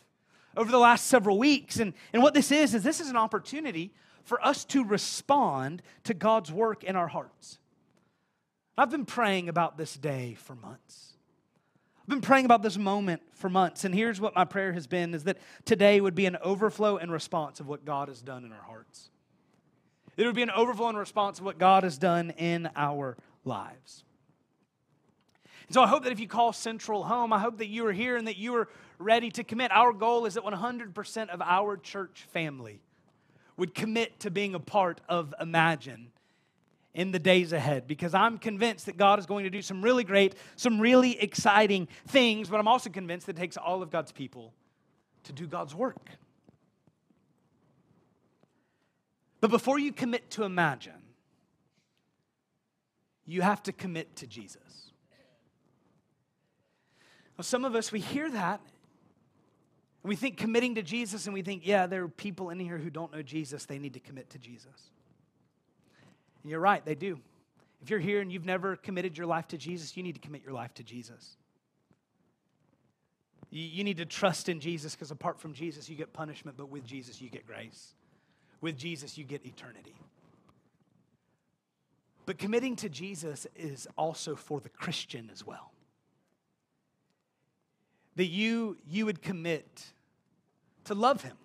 over 0.58 0.72
the 0.72 0.80
last 0.80 1.06
several 1.06 1.38
weeks. 1.38 1.78
And, 1.78 1.94
and 2.14 2.24
what 2.24 2.34
this 2.34 2.52
is, 2.52 2.74
is 2.74 2.82
this 2.82 3.00
is 3.00 3.10
an 3.10 3.16
opportunity 3.16 3.94
for 4.24 4.44
us 4.44 4.66
to 4.66 4.84
respond 4.84 5.84
to 6.06 6.16
God's 6.16 6.52
work 6.52 6.84
in 6.84 6.96
our 6.96 7.08
hearts. 7.08 7.60
I've 8.76 8.90
been 8.90 9.06
praying 9.06 9.50
about 9.50 9.78
this 9.78 9.94
day 9.94 10.36
for 10.40 10.56
months. 10.56 11.14
I've 12.02 12.10
been 12.10 12.22
praying 12.22 12.46
about 12.46 12.64
this 12.64 12.80
moment 12.80 13.22
for 13.34 13.52
months. 13.52 13.86
And 13.86 13.94
here's 13.94 14.20
what 14.20 14.34
my 14.34 14.46
prayer 14.46 14.74
has 14.74 14.88
been 14.88 15.14
is 15.14 15.26
that 15.26 15.38
today 15.64 16.02
would 16.02 16.16
be 16.16 16.26
an 16.26 16.38
overflow 16.42 16.98
and 16.98 17.12
response 17.12 17.60
of 17.60 17.68
what 17.68 17.86
God 17.86 18.08
has 18.08 18.24
done 18.24 18.44
in 18.44 18.52
our 18.52 18.64
hearts. 18.64 19.12
It 20.20 20.26
would 20.26 20.36
be 20.36 20.42
an 20.42 20.52
overflowing 20.52 20.98
response 20.98 21.40
of 21.40 21.46
what 21.46 21.58
God 21.58 21.84
has 21.84 21.98
done 21.98 22.32
in 22.32 22.70
our 22.76 23.16
lives. 23.46 24.04
And 25.68 25.74
so 25.74 25.82
I 25.82 25.88
hope 25.88 26.04
that 26.04 26.12
if 26.12 26.20
you 26.20 26.28
call 26.28 26.52
Central 26.52 27.06
home, 27.06 27.32
I 27.32 27.40
hope 27.40 27.60
that 27.60 27.68
you 27.68 27.88
are 27.88 27.94
here 27.94 28.18
and 28.18 28.28
that 28.28 28.36
you 28.36 28.54
are 28.56 28.68
ready 28.98 29.32
to 29.32 29.46
commit. 29.46 29.72
Our 29.72 29.94
goal 29.94 30.26
is 30.26 30.34
that 30.34 30.44
100% 30.44 31.30
of 31.30 31.42
our 31.42 31.78
church 31.78 32.28
family 32.34 32.82
would 33.56 33.74
commit 33.74 34.20
to 34.20 34.30
being 34.30 34.56
a 34.56 34.60
part 34.60 35.00
of 35.08 35.34
Imagine 35.40 36.12
in 36.94 37.12
the 37.12 37.20
days 37.20 37.54
ahead 37.54 37.88
because 37.88 38.14
I'm 38.14 38.40
convinced 38.40 38.88
that 38.88 38.98
God 38.98 39.20
is 39.20 39.26
going 39.26 39.46
to 39.46 39.50
do 39.50 39.62
some 39.62 39.82
really 39.82 40.04
great, 40.04 40.36
some 40.58 40.82
really 40.82 41.18
exciting 41.18 41.88
things, 42.08 42.50
but 42.50 42.60
I'm 42.60 42.68
also 42.68 42.90
convinced 42.90 43.28
that 43.28 43.38
it 43.38 43.40
takes 43.40 43.56
all 43.56 43.82
of 43.82 43.90
God's 43.90 44.12
people 44.12 44.54
to 45.24 45.32
do 45.32 45.48
God's 45.48 45.74
work. 45.74 46.10
But 49.42 49.50
before 49.52 49.80
you 49.80 49.92
commit 49.94 50.32
to 50.32 50.44
imagine, 50.44 51.02
you 53.26 53.42
have 53.42 53.64
to 53.64 53.72
commit 53.72 54.16
to 54.18 54.28
Jesus. 54.28 54.92
Well, 57.38 57.44
some 57.44 57.64
of 57.64 57.76
us, 57.76 57.92
we 57.92 58.00
hear 58.00 58.30
that 58.32 58.62
and 60.04 60.10
we 60.10 60.16
think 60.16 60.38
committing 60.38 60.76
to 60.76 60.82
Jesus, 60.82 61.26
and 61.26 61.34
we 61.34 61.42
think, 61.42 61.68
yeah, 61.68 61.86
there 61.86 62.04
are 62.04 62.08
people 62.08 62.52
in 62.52 62.60
here 62.60 62.78
who 62.78 62.90
don't 62.90 63.12
know 63.12 63.22
Jesus, 63.22 63.66
they 63.66 63.80
need 63.80 63.94
to 63.94 64.00
commit 64.00 64.30
to 64.30 64.38
Jesus. 64.38 64.92
And 66.42 66.50
you're 66.50 66.62
right, 66.62 66.84
they 66.86 66.96
do. 66.96 67.20
If 67.82 67.90
you're 67.90 68.00
here 68.00 68.22
and 68.22 68.32
you've 68.32 68.46
never 68.46 68.78
committed 68.78 69.18
your 69.18 69.28
life 69.28 69.50
to 69.50 69.58
Jesus, 69.58 69.98
you 69.98 70.04
need 70.04 70.16
to 70.16 70.22
commit 70.22 70.42
your 70.44 70.54
life 70.54 70.74
to 70.76 70.84
Jesus. 70.84 71.36
You, 73.50 73.64
you 73.64 73.84
need 73.84 73.98
to 73.98 74.06
trust 74.06 74.48
in 74.48 74.62
Jesus 74.62 74.96
because 74.96 75.12
apart 75.12 75.40
from 75.40 75.54
Jesus, 75.54 75.90
you 75.90 75.96
get 75.96 76.14
punishment, 76.14 76.56
but 76.58 76.70
with 76.70 76.86
Jesus, 76.86 77.22
you 77.22 77.30
get 77.30 77.46
grace. 77.46 77.94
With 78.62 78.78
Jesus, 78.78 79.18
you 79.18 79.24
get 79.24 79.46
eternity. 79.46 79.96
But 82.26 82.38
committing 82.38 82.76
to 82.78 82.90
Jesus 82.90 83.48
is 83.56 83.88
also 83.98 84.36
for 84.36 84.60
the 84.60 84.70
Christian 84.70 85.30
as 85.32 85.46
well. 85.46 85.72
That 88.18 88.28
you, 88.28 88.78
you 88.88 89.06
would 89.06 89.22
commit 89.22 89.86
to 90.86 90.94
love 90.94 91.24
him. 91.24 91.38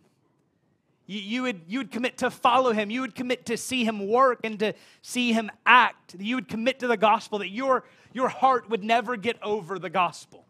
You, 1.07 1.21
you, 1.21 1.43
would, 1.43 1.63
you 1.67 1.79
would 1.79 1.91
commit 1.91 2.19
to 2.19 2.31
follow 2.31 2.73
him. 2.73 2.91
You 2.91 3.03
would 3.03 3.15
commit 3.15 3.47
to 3.47 3.57
see 3.57 3.85
him 3.85 4.09
work 4.09 4.41
and 4.45 4.59
to 4.59 4.75
see 5.03 5.33
him 5.33 5.51
act. 5.65 6.17
You 6.19 6.35
would 6.35 6.49
commit 6.49 6.81
to 6.81 6.87
the 6.87 6.97
gospel, 6.97 7.39
that 7.39 7.51
your, 7.51 7.85
your 8.13 8.29
heart 8.29 8.69
would 8.71 8.85
never 8.85 9.17
get 9.17 9.43
over 9.43 9.79
the 9.79 9.91
gospel. 9.91 10.45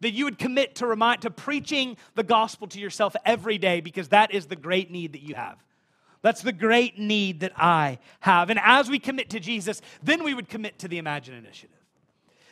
That 0.00 0.10
you 0.12 0.24
would 0.24 0.38
commit 0.38 0.76
to 0.76 0.86
remind 0.86 1.22
to 1.22 1.30
preaching 1.30 1.96
the 2.14 2.22
gospel 2.22 2.66
to 2.68 2.78
yourself 2.78 3.16
every 3.24 3.58
day 3.58 3.80
because 3.80 4.08
that 4.08 4.32
is 4.32 4.46
the 4.46 4.56
great 4.56 4.90
need 4.90 5.14
that 5.14 5.22
you 5.22 5.34
have. 5.34 5.58
That's 6.24 6.40
the 6.40 6.52
great 6.52 6.98
need 6.98 7.40
that 7.40 7.52
I 7.54 7.98
have. 8.20 8.48
And 8.48 8.58
as 8.62 8.88
we 8.88 8.98
commit 8.98 9.28
to 9.30 9.40
Jesus, 9.40 9.82
then 10.02 10.24
we 10.24 10.32
would 10.32 10.48
commit 10.48 10.78
to 10.78 10.88
the 10.88 10.96
Imagine 10.96 11.34
Initiative. 11.34 11.76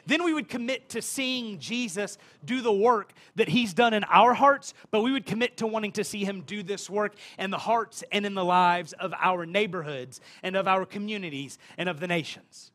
Then 0.05 0.25
we 0.25 0.35
would 0.35 0.51
commit 0.51 0.91
to 0.91 1.01
seeing 1.01 1.59
Jesus 1.59 2.19
do 2.45 2.61
the 2.61 2.71
work 2.71 3.15
that 3.37 3.49
he's 3.49 3.73
done 3.73 3.95
in 3.95 4.05
our 4.05 4.35
hearts, 4.35 4.75
but 4.91 5.01
we 5.01 5.11
would 5.11 5.25
commit 5.25 5.57
to 5.57 5.67
wanting 5.67 5.93
to 5.93 6.05
see 6.05 6.23
him 6.23 6.43
do 6.43 6.63
this 6.63 6.91
work 6.91 7.15
in 7.39 7.49
the 7.49 7.57
hearts 7.57 8.05
and 8.13 8.27
in 8.27 8.35
the 8.35 8.45
lives 8.45 8.93
of 8.93 9.15
our 9.19 9.47
neighborhoods 9.47 10.21
and 10.43 10.55
of 10.55 10.69
our 10.69 10.85
communities 10.85 11.57
and 11.79 11.89
of 11.89 11.99
the 11.99 12.07
nations. 12.07 12.73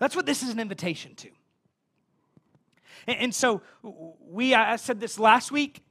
That's 0.00 0.14
what 0.14 0.26
this 0.26 0.42
is 0.42 0.50
an 0.50 0.60
invitation 0.60 1.14
to. 1.14 1.30
And, 3.06 3.34
so 3.34 3.62
we, 4.28 4.54
I 4.54 4.76
said 4.76 5.00
this 5.00 5.18
last 5.18 5.50
week, 5.50 5.82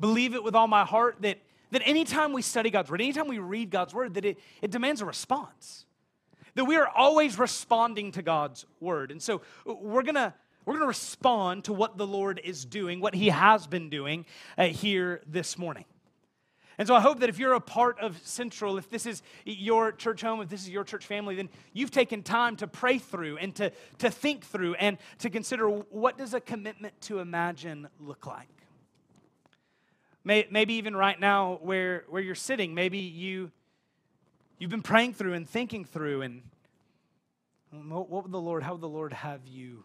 believe 0.00 0.34
it 0.34 0.42
with 0.42 0.54
all 0.54 0.66
my 0.66 0.86
heart 0.86 1.16
that 1.20 1.36
that 1.72 1.82
anytime 1.84 2.32
we 2.32 2.42
study 2.42 2.70
God's 2.70 2.90
word, 2.90 3.00
anytime 3.00 3.28
we 3.28 3.38
read 3.38 3.70
God's 3.70 3.92
word, 3.92 4.14
that 4.14 4.24
it, 4.24 4.38
it 4.60 4.70
demands 4.70 5.00
a 5.00 5.06
response. 5.06 5.86
That 6.54 6.66
we 6.66 6.76
are 6.76 6.86
always 6.86 7.38
responding 7.38 8.12
to 8.12 8.22
God's 8.22 8.66
word. 8.78 9.10
And 9.10 9.20
so 9.20 9.40
we're 9.64 10.02
gonna 10.02 10.34
we're 10.64 10.74
gonna 10.74 10.86
respond 10.86 11.64
to 11.64 11.72
what 11.72 11.96
the 11.96 12.06
Lord 12.06 12.40
is 12.44 12.64
doing, 12.64 13.00
what 13.00 13.14
He 13.14 13.30
has 13.30 13.66
been 13.66 13.88
doing 13.90 14.26
uh, 14.56 14.66
here 14.66 15.22
this 15.26 15.58
morning. 15.58 15.86
And 16.78 16.88
so 16.88 16.94
I 16.94 17.00
hope 17.00 17.20
that 17.20 17.28
if 17.28 17.38
you're 17.38 17.52
a 17.54 17.60
part 17.60 17.98
of 18.00 18.18
Central, 18.22 18.78
if 18.78 18.88
this 18.88 19.06
is 19.06 19.22
your 19.44 19.92
church 19.92 20.22
home, 20.22 20.40
if 20.40 20.48
this 20.48 20.62
is 20.62 20.70
your 20.70 20.84
church 20.84 21.06
family, 21.06 21.34
then 21.34 21.48
you've 21.72 21.90
taken 21.90 22.22
time 22.22 22.56
to 22.56 22.66
pray 22.66 22.98
through 22.98 23.36
and 23.38 23.54
to, 23.56 23.72
to 23.98 24.10
think 24.10 24.44
through 24.44 24.74
and 24.74 24.98
to 25.18 25.30
consider 25.30 25.68
what 25.68 26.16
does 26.16 26.34
a 26.34 26.40
commitment 26.40 26.98
to 27.02 27.18
imagine 27.18 27.88
look 28.00 28.26
like? 28.26 28.61
Maybe 30.24 30.74
even 30.74 30.94
right 30.94 31.18
now 31.18 31.58
where, 31.62 32.04
where 32.08 32.22
you're 32.22 32.34
sitting, 32.34 32.74
maybe 32.74 32.98
you, 32.98 33.50
you've 34.58 34.70
been 34.70 34.82
praying 34.82 35.14
through 35.14 35.34
and 35.34 35.48
thinking 35.48 35.84
through, 35.84 36.22
and 36.22 36.42
what 37.88 38.08
would 38.08 38.30
the 38.30 38.40
Lord, 38.40 38.62
how 38.62 38.72
would 38.72 38.80
the 38.80 38.88
Lord 38.88 39.12
have 39.12 39.40
you 39.46 39.84